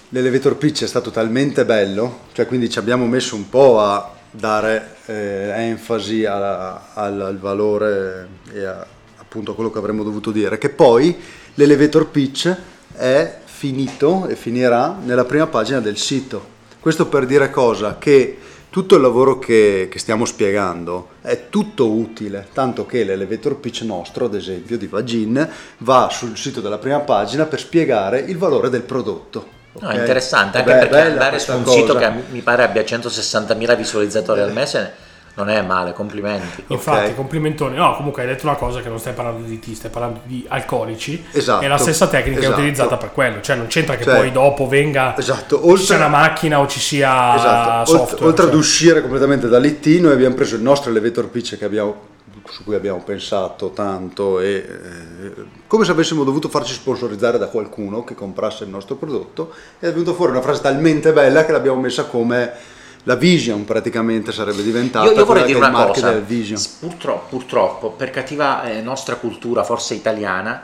l'elevator 0.09 0.55
pitch 0.55 0.83
è 0.83 0.87
stato 0.87 1.11
talmente 1.11 1.65
bello, 1.65 2.21
cioè 2.33 2.47
quindi 2.47 2.67
ci 2.69 2.79
abbiamo 2.79 3.05
messo 3.05 3.35
un 3.35 3.47
po' 3.47 3.79
a 3.79 4.15
dare 4.31 4.95
eh, 5.05 5.51
enfasi 5.55 6.25
alla, 6.25 6.93
al, 6.93 7.21
al, 7.21 7.37
valore 7.37 8.27
e 8.53 8.63
a, 8.63 8.85
appunto 9.17 9.51
a 9.51 9.55
quello 9.55 9.69
che 9.69 9.77
avremmo 9.77 10.03
dovuto 10.03 10.31
dire, 10.31 10.57
che 10.57 10.69
poi 10.69 11.15
l'elevator 11.53 12.09
pitch 12.09 12.55
è 12.93 13.37
finito 13.45 14.27
e 14.27 14.35
finirà 14.35 14.97
nella 15.03 15.25
prima 15.25 15.45
pagina 15.45 15.79
del 15.79 15.97
sito. 15.97 16.55
Questo 16.87 17.07
per 17.07 17.25
dire 17.25 17.49
cosa? 17.49 17.97
Che 17.99 18.37
tutto 18.69 18.95
il 18.95 19.01
lavoro 19.01 19.39
che, 19.39 19.89
che, 19.91 19.99
stiamo 19.99 20.23
spiegando 20.23 21.09
è 21.21 21.49
tutto 21.49 21.91
utile, 21.91 22.47
tanto 22.53 22.85
che 22.85 23.03
l'elevator 23.03 23.57
pitch 23.57 23.81
nostro, 23.81 24.23
ad 24.23 24.35
esempio 24.35 24.77
di 24.77 24.87
Vagin, 24.87 25.49
va 25.79 26.07
sul 26.09 26.37
sito 26.37 26.61
della 26.61 26.77
prima 26.77 26.99
pagina 27.01 27.43
per 27.43 27.59
spiegare 27.59 28.19
il 28.21 28.37
valore 28.37 28.69
del 28.69 28.83
prodotto. 28.83 29.47
No, 29.81 29.89
è 29.89 29.97
interessante 29.97 30.59
anche 30.59 30.71
Beh, 30.71 30.79
perché 30.87 31.01
andare 31.01 31.39
su 31.39 31.51
un 31.51 31.63
cosa. 31.63 31.77
sito 31.77 31.95
che 31.97 32.09
mi 32.29 32.39
pare 32.39 32.63
abbia 32.63 32.83
160.000 32.83 33.75
visualizzatori 33.75 34.39
al 34.39 34.53
mese 34.53 34.93
non 35.37 35.49
è 35.49 35.61
male, 35.61 35.93
complimenti. 35.93 36.63
Infatti, 36.67 36.97
okay. 36.97 37.15
complimentoni. 37.15 37.75
No, 37.75 37.95
comunque 37.95 38.23
hai 38.23 38.27
detto 38.27 38.47
una 38.47 38.55
cosa 38.55 38.81
che 38.81 38.89
non 38.89 38.97
stai 38.99 39.13
parlando 39.13 39.47
di 39.47 39.59
ti, 39.59 39.75
stai 39.75 39.91
parlando 39.91 40.21
di 40.23 40.43
alcolici. 40.47 41.23
Esatto. 41.31 41.63
E 41.63 41.67
la 41.67 41.77
stessa 41.77 42.07
tecnica 42.07 42.39
esatto. 42.39 42.55
è 42.55 42.57
utilizzata 42.57 42.97
per 42.97 43.11
quello. 43.11 43.39
Cioè, 43.41 43.55
non 43.55 43.67
c'entra 43.67 43.95
che 43.95 44.03
cioè, 44.03 44.15
poi 44.15 44.31
dopo 44.31 44.67
venga 44.67 45.15
esatto. 45.15 45.57
Oltre, 45.63 45.77
ci 45.77 45.85
sia 45.85 45.97
una 45.97 46.07
macchina 46.07 46.59
o 46.59 46.65
ci 46.65 46.79
sia 46.79 47.35
esatto. 47.35 47.85
software. 47.85 48.25
Oltre, 48.25 48.43
cioè. 48.45 48.51
ad 48.51 48.57
uscire 48.57 49.01
completamente 49.01 49.47
dall'IT, 49.47 49.85
noi 49.99 50.13
abbiamo 50.13 50.33
preso 50.33 50.55
il 50.55 50.63
nostro 50.63 50.89
elevator 50.89 51.29
pitch 51.29 51.55
che 51.55 51.65
abbiamo 51.65 52.15
su 52.49 52.63
cui 52.63 52.75
abbiamo 52.75 53.03
pensato 53.03 53.71
tanto 53.71 54.39
e 54.39 54.53
eh, 54.55 55.31
come 55.67 55.83
se 55.83 55.91
avessimo 55.91 56.23
dovuto 56.23 56.47
farci 56.47 56.73
sponsorizzare 56.73 57.37
da 57.37 57.47
qualcuno 57.47 58.05
che 58.05 58.15
comprasse 58.15 58.63
il 58.63 58.69
nostro 58.69 58.95
prodotto 58.95 59.51
e 59.79 59.89
è 59.89 59.91
venuta 59.91 60.13
fuori 60.13 60.31
una 60.31 60.41
frase 60.41 60.61
talmente 60.61 61.11
bella 61.11 61.45
che 61.45 61.51
l'abbiamo 61.51 61.81
messa 61.81 62.05
come 62.05 62.53
la 63.07 63.15
vision 63.15 63.63
praticamente 63.63 64.33
sarebbe 64.33 64.61
diventata 64.61 65.05
io, 65.05 65.13
io 65.13 65.25
vorrei 65.25 65.45
dire 65.45 65.59
una 65.59 65.71
cosa. 65.71 66.11
purtroppo, 66.79 67.27
purtroppo, 67.29 67.91
per 67.91 68.09
cattiva 68.09 68.69
eh, 68.69 68.81
nostra 68.81 69.15
cultura 69.15 69.63
forse 69.63 69.93
italiana 69.93 70.61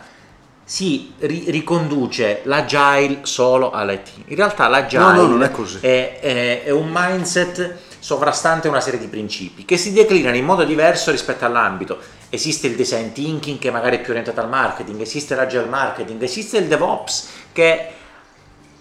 si 0.65 1.13
ri- 1.19 1.45
riconduce 1.47 2.41
l'agile 2.43 3.19
solo 3.23 3.71
all'IT 3.71 4.11
in 4.25 4.35
realtà 4.35 4.67
l'agile 4.67 5.01
no, 5.01 5.25
no, 5.25 5.43
è, 5.43 5.49
è, 5.79 6.19
è, 6.19 6.63
è 6.63 6.69
un 6.69 6.89
mindset 6.91 7.77
sovrastante 7.99 8.67
una 8.67 8.81
serie 8.81 8.99
di 8.99 9.07
principi 9.07 9.63
che 9.63 9.77
si 9.77 9.93
declinano 9.93 10.35
in 10.35 10.43
modo 10.43 10.65
diverso 10.65 11.11
rispetto 11.11 11.45
all'ambito. 11.45 11.97
Esiste 12.29 12.67
il 12.67 12.75
design 12.75 13.13
thinking 13.13 13.59
che 13.59 13.71
magari 13.71 13.97
è 13.97 14.01
più 14.01 14.09
orientato 14.09 14.41
al 14.41 14.49
marketing, 14.49 14.99
esiste 14.99 15.35
l'agile 15.35 15.65
marketing, 15.65 16.21
esiste 16.21 16.57
il 16.57 16.65
DevOps 16.65 17.29
che 17.53 17.91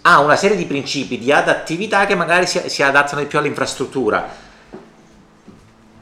ha 0.03 0.21
una 0.21 0.37
serie 0.37 0.57
di 0.57 0.67
principi 0.67 1.19
di 1.19 1.33
adattività 1.33 2.07
che 2.07 2.15
magari 2.15 2.47
si, 2.47 2.61
si 2.67 2.83
adattano 2.83 3.21
di 3.21 3.27
più 3.27 3.38
all'infrastruttura. 3.38 4.51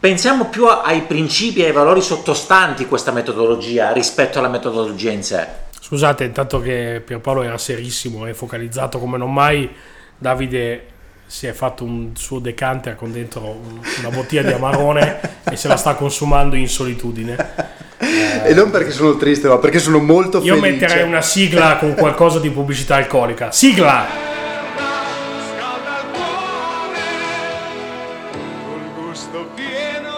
Pensiamo 0.00 0.46
più 0.46 0.66
ai 0.66 1.02
principi 1.02 1.60
e 1.60 1.66
ai 1.66 1.72
valori 1.72 2.00
sottostanti 2.00 2.86
questa 2.86 3.12
metodologia 3.12 3.92
rispetto 3.92 4.38
alla 4.38 4.48
metodologia 4.48 5.10
in 5.10 5.22
sé. 5.22 5.46
Scusate, 5.78 6.24
intanto 6.24 6.60
che 6.60 7.02
Pierpaolo 7.04 7.42
era 7.42 7.58
serissimo 7.58 8.26
e 8.26 8.32
focalizzato 8.32 8.98
come 8.98 9.18
non 9.18 9.32
mai, 9.32 9.68
Davide 10.16 10.86
si 11.26 11.46
è 11.46 11.52
fatto 11.52 11.84
un 11.84 12.16
suo 12.16 12.38
decanter 12.38 12.96
con 12.96 13.12
dentro 13.12 13.60
una 13.98 14.10
bottiglia 14.10 14.42
di 14.42 14.52
amarone 14.52 15.42
e 15.50 15.56
se 15.56 15.68
la 15.68 15.76
sta 15.76 15.94
consumando 15.94 16.56
in 16.56 16.68
solitudine. 16.68 17.79
E 18.42 18.54
non 18.54 18.70
perché 18.70 18.90
sono 18.90 19.16
triste, 19.16 19.48
ma 19.48 19.58
perché 19.58 19.78
sono 19.78 19.98
molto 19.98 20.40
felice. 20.40 20.54
Io 20.54 20.60
metterei 20.60 21.02
una 21.04 21.20
sigla 21.20 21.76
con 21.76 21.94
qualcosa 21.94 22.40
di 22.40 22.50
pubblicità 22.50 22.96
alcolica. 22.96 23.52
Sigla! 23.52 24.06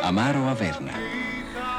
Amaro 0.03 0.49
Averna. 0.49 0.91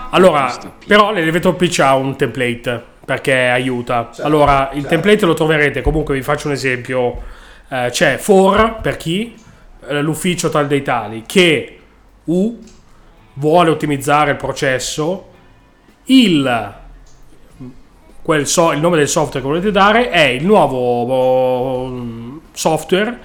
Allora, 0.10 0.56
però 0.86 1.12
l'elevator 1.12 1.56
pitch 1.56 1.80
ha 1.80 1.96
un 1.96 2.16
template 2.18 2.84
perché 3.06 3.34
aiuta. 3.34 4.10
Certo, 4.12 4.24
allora, 4.24 4.70
il 4.74 4.82
certo. 4.82 4.88
template 4.90 5.26
lo 5.26 5.34
troverete, 5.34 5.82
comunque 5.82 6.14
vi 6.14 6.22
faccio 6.22 6.48
un 6.48 6.54
esempio 6.54 7.22
eh, 7.70 7.88
c'è 7.90 8.18
for 8.18 8.80
per 8.82 8.98
chi 8.98 9.36
eh, 9.88 10.02
l'ufficio 10.02 10.50
tal 10.50 10.68
dei 10.68 10.82
tali 10.82 11.24
che 11.26 11.80
U 12.26 12.60
vuole 13.34 13.70
ottimizzare 13.72 14.32
il 14.32 14.38
processo 14.38 15.33
il 16.06 16.82
so, 18.46 18.72
il 18.72 18.80
nome 18.80 18.98
del 18.98 19.08
software 19.08 19.42
che 19.42 19.48
volete 19.48 19.72
dare 19.72 20.10
è 20.10 20.24
il 20.24 20.46
nuovo 20.46 21.84
uh, 21.84 22.42
software 22.54 23.20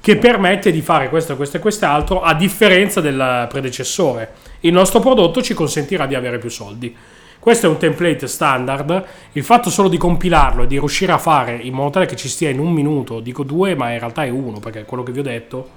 che 0.00 0.16
permette 0.16 0.72
di 0.72 0.82
fare 0.82 1.08
questo, 1.08 1.36
questo 1.36 1.58
e 1.58 1.60
quest'altro 1.60 2.22
a 2.22 2.34
differenza 2.34 3.00
del 3.00 3.46
predecessore. 3.48 4.32
Il 4.60 4.72
nostro 4.72 5.00
prodotto 5.00 5.42
ci 5.42 5.54
consentirà 5.54 6.06
di 6.06 6.14
avere 6.14 6.38
più 6.38 6.50
soldi. 6.50 6.94
Questo 7.38 7.66
è 7.66 7.68
un 7.68 7.76
template 7.76 8.26
standard, 8.26 9.04
il 9.32 9.42
fatto 9.42 9.70
solo 9.70 9.88
di 9.88 9.96
compilarlo 9.96 10.62
e 10.62 10.66
di 10.66 10.78
riuscire 10.78 11.12
a 11.12 11.18
fare 11.18 11.56
in 11.56 11.72
modo 11.74 11.90
tale 11.90 12.06
che 12.06 12.14
ci 12.14 12.28
stia 12.28 12.48
in 12.48 12.60
un 12.60 12.72
minuto, 12.72 13.20
dico 13.20 13.42
due, 13.42 13.74
ma 13.74 13.92
in 13.92 13.98
realtà 13.98 14.24
è 14.24 14.28
uno, 14.28 14.60
perché 14.60 14.84
quello 14.84 15.02
che 15.02 15.10
vi 15.10 15.18
ho 15.18 15.24
detto 15.24 15.70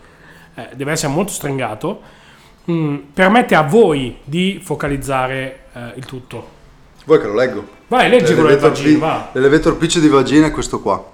eh, 0.56 0.70
deve 0.76 0.91
essere 0.91 1.12
molto 1.12 1.32
stringato, 1.32 2.02
mh, 2.65 2.73
mm, 2.73 2.95
permette 3.13 3.56
a 3.56 3.63
voi 3.63 4.17
di 4.23 4.60
focalizzare 4.62 5.65
eh, 5.73 5.93
il 5.95 6.06
tutto. 6.06 6.54
Vuoi 7.06 7.19
che 7.19 7.28
lo 7.28 7.36
leggo? 7.36 7.67
Vai, 7.88 8.10
leggi 8.10 8.34
quello 8.34 8.49
del 8.49 8.58
vagin, 8.58 8.99
va. 8.99 9.30
L'elevator 9.34 9.78
pitch 9.78 9.99
di 9.99 10.08
vagina 10.08 10.47
è 10.47 10.51
questo 10.51 10.80
qua. 10.80 11.13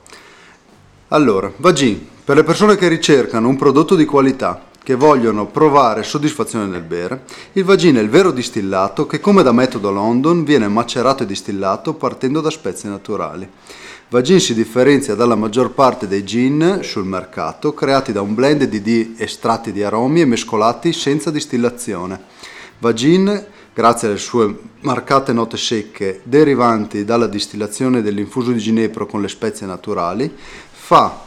Allora, 1.10 1.52
vagin, 1.58 2.08
per 2.24 2.38
le 2.38 2.44
persone 2.44 2.78
che 2.78 2.88
ricercano 2.88 3.50
un 3.50 3.58
prodotto 3.58 3.96
di 3.96 4.06
qualità, 4.06 4.70
che 4.84 4.96
vogliono 4.96 5.48
provare 5.48 6.02
soddisfazione 6.04 6.66
nel 6.66 6.82
bere, 6.82 7.24
il 7.54 7.66
vagin 7.66 7.98
è 7.98 8.00
il 8.00 8.10
vero 8.10 8.32
distillato 8.32 9.06
che 9.06 9.20
come 9.20 9.44
da 9.44 9.52
metodo 9.52 9.92
London 9.92 10.44
viene 10.46 10.68
macerato 10.70 11.24
e 11.24 11.26
distillato 11.26 11.94
partendo 11.94 12.42
da 12.42 12.50
spezie 12.50 12.90
naturali. 12.90 13.48
Vagin 14.12 14.42
si 14.42 14.54
differenzia 14.54 15.16
dalla 15.16 15.36
maggior 15.36 15.72
parte 15.72 16.06
dei 16.06 16.26
gin 16.26 16.80
sul 16.82 17.06
mercato 17.06 17.74
creati 17.74 18.12
da 18.12 18.20
un 18.20 18.34
blend 18.34 18.66
di 18.66 19.16
estratti 19.18 19.72
di 19.72 19.84
aromi 19.84 20.20
e 20.20 20.26
mescolati 20.26 20.92
senza 20.92 21.32
distillazione. 21.32 22.22
Vagin 22.80 23.46
grazie 23.74 24.10
alle 24.10 24.18
sue 24.18 24.54
marcate 24.82 25.32
note 25.32 25.56
secche 25.56 26.20
derivanti 26.24 27.06
dalla 27.06 27.28
distillazione 27.28 28.02
dell'infuso 28.02 28.52
di 28.52 28.60
ginepro 28.60 29.06
con 29.06 29.22
le 29.22 29.30
spezie 29.30 29.66
naturali, 29.66 30.30
fa 30.72 31.18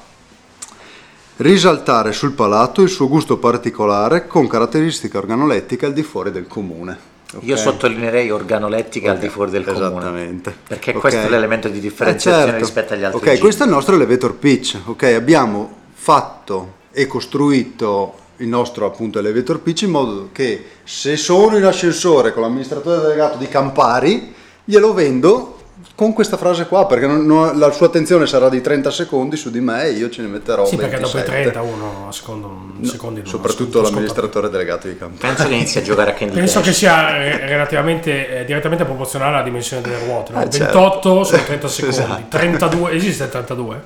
risaltare 1.36 2.12
sul 2.12 2.32
palato 2.32 2.82
il 2.82 2.90
suo 2.90 3.08
gusto 3.08 3.38
particolare 3.38 4.26
con 4.26 4.46
caratteristiche 4.46 5.16
organolettiche 5.16 5.86
al 5.86 5.94
di 5.94 6.02
fuori 6.02 6.30
del 6.30 6.46
comune. 6.46 7.13
Okay. 7.36 7.48
Io 7.48 7.56
sottolineerei 7.56 8.30
organolettica 8.30 9.06
okay. 9.06 9.16
al 9.16 9.22
di 9.22 9.28
fuori 9.28 9.50
del 9.50 9.64
comune. 9.64 9.86
Esattamente. 9.86 10.56
Perché 10.68 10.90
okay. 10.90 11.00
questo 11.00 11.20
è 11.20 11.28
l'elemento 11.28 11.68
di 11.68 11.80
differenziazione 11.80 12.46
eh 12.46 12.50
certo. 12.50 12.64
rispetto 12.64 12.92
agli 12.94 13.04
altri. 13.04 13.30
Ok, 13.30 13.38
questo 13.38 13.62
è 13.62 13.66
il 13.66 13.72
nostro 13.72 13.94
elevator 13.94 14.34
pitch. 14.34 14.78
Ok, 14.84 15.02
abbiamo 15.04 15.82
fatto 15.92 16.82
e 16.92 17.06
costruito 17.06 18.22
il 18.38 18.48
nostro 18.48 18.86
appunto 18.86 19.18
elevator 19.18 19.60
pitch 19.60 19.82
in 19.82 19.90
modo 19.90 20.28
che 20.32 20.64
se 20.84 21.16
sono 21.16 21.56
in 21.56 21.64
ascensore 21.64 22.32
con 22.32 22.42
l'amministratore 22.42 23.00
delegato 23.00 23.38
di 23.38 23.48
Campari 23.48 24.34
glielo 24.64 24.92
vendo 24.92 25.53
con 25.94 26.12
questa 26.12 26.36
frase 26.36 26.66
qua 26.66 26.86
perché 26.86 27.06
non, 27.06 27.24
non, 27.24 27.56
la 27.56 27.70
sua 27.70 27.86
attenzione 27.86 28.26
sarà 28.26 28.48
di 28.48 28.60
30 28.60 28.90
secondi 28.90 29.36
su 29.36 29.50
di 29.50 29.60
me 29.60 29.84
e 29.84 29.90
io 29.92 30.10
ce 30.10 30.22
ne 30.22 30.28
metterò 30.28 30.66
sì 30.66 30.76
27. 30.76 31.00
perché 31.00 31.18
dopo 31.18 31.18
i 31.18 31.42
30 31.52 31.62
uno 31.62 32.08
a 32.08 32.12
secondo 32.12 32.48
un 32.48 32.84
secondo 32.84 33.20
no, 33.20 33.26
soprattutto 33.26 33.80
l'amministratore 33.80 34.50
delegato 34.50 34.88
di 34.88 34.96
Campari 34.96 35.34
penso 35.34 35.48
che 35.48 35.54
inizi 35.54 35.78
a 35.78 35.82
giocare 35.82 36.10
a 36.10 36.14
Candy 36.14 36.34
penso 36.34 36.60
che 36.60 36.72
sia 36.72 37.16
eh, 37.16 37.46
relativamente 37.46 38.40
eh, 38.40 38.44
direttamente 38.44 38.84
proporzionale 38.84 39.36
alla 39.36 39.44
dimensione 39.44 39.82
delle 39.82 40.04
ruote 40.04 40.32
no? 40.32 40.42
eh, 40.42 40.48
28 40.48 41.24
certo. 41.24 41.24
sono 41.24 41.42
30 41.42 41.68
secondi 41.68 41.96
esatto. 41.96 42.24
32 42.28 42.92
esiste 42.92 43.24
il 43.24 43.30
32? 43.30 43.82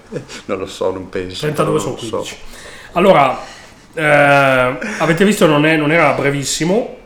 non 0.46 0.58
lo 0.58 0.66
so 0.66 0.90
non 0.90 1.08
penso 1.10 1.40
32 1.40 1.78
sono 1.78 1.94
15 1.94 2.34
so. 2.34 2.36
allora 2.92 3.56
eh, 3.98 4.78
avete 4.98 5.24
visto, 5.24 5.46
non, 5.46 5.66
è, 5.66 5.76
non, 5.76 5.90
era 5.90 6.12
brevissimo. 6.12 6.97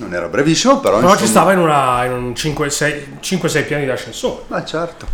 Non 0.00 0.14
era 0.14 0.28
brevissimo, 0.28 0.80
però. 0.80 0.96
Però 0.96 1.08
insomma... 1.08 1.26
ci 1.26 1.30
stava 1.30 1.52
in, 1.52 1.58
una, 1.58 2.04
in 2.06 2.12
un 2.12 2.32
5-6 2.32 3.66
piani 3.66 3.84
di 3.84 3.90
ascensore. 3.90 4.42
Ma 4.48 4.64
certo. 4.64 5.06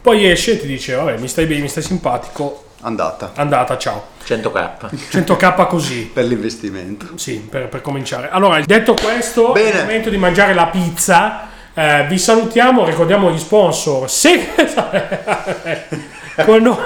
Poi 0.00 0.30
esce 0.30 0.52
e 0.52 0.60
ti 0.60 0.66
dice: 0.66 0.94
Vabbè, 0.94 1.18
mi 1.18 1.28
stai 1.28 1.46
bene, 1.46 1.62
mi 1.62 1.68
stai 1.68 1.82
simpatico. 1.82 2.64
Andata. 2.82 3.32
Andata, 3.34 3.76
ciao. 3.76 4.06
100k. 4.24 4.90
100k 5.10 5.66
così. 5.66 6.10
per 6.14 6.24
l'investimento. 6.24 7.06
Sì, 7.16 7.38
per, 7.38 7.68
per, 7.68 7.80
cominciare. 7.82 8.30
Allora, 8.30 8.60
detto 8.60 8.94
questo, 8.94 9.50
Bene. 9.52 9.70
è 9.70 9.74
il 9.74 9.80
momento 9.80 10.10
di 10.10 10.16
mangiare 10.16 10.54
la 10.54 10.66
pizza. 10.66 11.48
Eh, 11.74 12.06
vi 12.08 12.18
salutiamo, 12.18 12.84
ricordiamo 12.84 13.30
gli 13.32 13.38
sponsor. 13.38 14.08
Se... 14.08 14.48
Con 16.44 16.62
noi... 16.62 16.76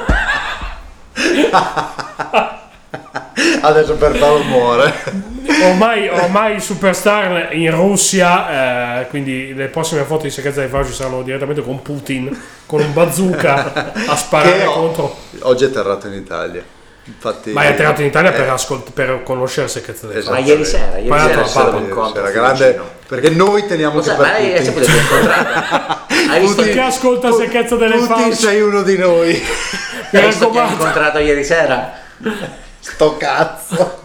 Adesso 3.60 3.94
per 3.94 4.18
Paolo 4.18 4.42
muore. 4.44 4.92
Ormai, 5.62 6.08
ormai 6.08 6.60
superstar 6.60 7.54
in 7.54 7.70
Russia, 7.70 9.00
eh, 9.00 9.06
quindi 9.08 9.54
le 9.54 9.68
prossime 9.68 10.02
foto 10.02 10.22
di 10.24 10.30
Secrezza 10.30 10.62
di 10.62 10.68
Fauci 10.68 10.92
saranno 10.92 11.22
direttamente 11.22 11.62
con 11.62 11.82
Putin, 11.82 12.36
con 12.66 12.80
un 12.80 12.92
bazooka 12.92 13.92
a 14.06 14.16
sparare 14.16 14.64
ho, 14.64 14.72
contro. 14.72 15.16
Oggi 15.40 15.64
è 15.64 15.66
atterrato 15.68 16.06
in 16.06 16.14
Italia. 16.14 16.64
Infatti, 17.04 17.50
ma 17.50 17.64
è 17.64 17.66
atterrato 17.66 18.00
in 18.00 18.06
Italia 18.06 18.32
eh, 18.32 18.36
per, 18.36 18.48
ascolt- 18.48 18.92
per 18.92 19.22
conoscere 19.24 19.66
Secrezza 19.66 20.06
di 20.06 20.16
esatto, 20.16 20.34
Ma 20.34 20.38
ieri 20.38 20.64
sera, 20.64 20.98
ieri 20.98 21.08
sera, 21.08 21.46
sera, 21.46 21.78
sera, 21.78 22.10
sera 22.12 22.30
grande, 22.30 22.80
perché 23.08 23.30
noi 23.30 23.66
teniamo 23.66 23.96
Lo 23.96 24.00
che 24.00 24.06
sai, 24.06 24.16
per 24.70 24.74
ma 24.74 24.82
tutti. 24.82 26.00
Hai 26.30 26.40
visto 26.40 26.62
che 26.62 26.80
ascolta 26.80 27.32
Secrezza 27.32 27.76
delle 27.76 27.98
Fauci? 27.98 28.22
Tutti 28.22 28.36
sei 28.36 28.60
uno 28.60 28.82
di 28.82 28.96
noi. 28.96 29.42
Mi 30.12 30.18
hai 30.20 30.26
visto 30.26 30.50
che 30.50 30.58
hai 30.60 30.70
incontrato 30.70 31.18
ieri 31.18 31.42
sera? 31.42 31.92
Sto 32.82 33.16
cazzo. 33.16 34.00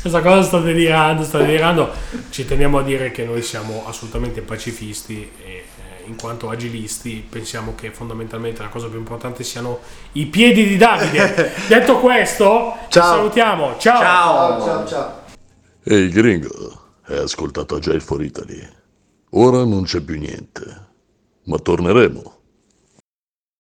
Questa 0.00 0.20
cosa 0.22 0.42
sta 0.42 0.58
delirando, 0.58 1.22
sta 1.22 1.38
delirando. 1.38 1.88
Ci 2.30 2.44
teniamo 2.44 2.78
a 2.78 2.82
dire 2.82 3.12
che 3.12 3.24
noi 3.24 3.42
siamo 3.42 3.84
assolutamente 3.86 4.40
pacifisti 4.40 5.30
e 5.40 5.50
eh, 5.50 5.64
in 6.06 6.16
quanto 6.16 6.50
agilisti 6.50 7.24
pensiamo 7.26 7.76
che 7.76 7.92
fondamentalmente 7.92 8.62
la 8.62 8.68
cosa 8.68 8.88
più 8.88 8.98
importante 8.98 9.44
siano 9.44 9.78
i 10.12 10.26
piedi 10.26 10.66
di 10.66 10.76
Davide. 10.76 11.52
Detto 11.68 12.00
questo, 12.00 12.76
ciao. 12.88 12.90
ci 12.90 12.98
salutiamo. 12.98 13.76
Ciao. 13.78 14.00
Ciao, 14.00 14.64
ciao, 14.64 14.86
ciao. 14.88 15.20
Ehi 15.84 16.08
gringo, 16.08 16.80
hai 17.04 17.18
ascoltato 17.18 17.78
già 17.78 17.92
il 17.92 18.02
For 18.02 18.20
Italy. 18.20 18.68
Ora 19.30 19.64
non 19.64 19.84
c'è 19.84 20.00
più 20.00 20.18
niente, 20.18 20.86
ma 21.44 21.56
torneremo. 21.56 22.31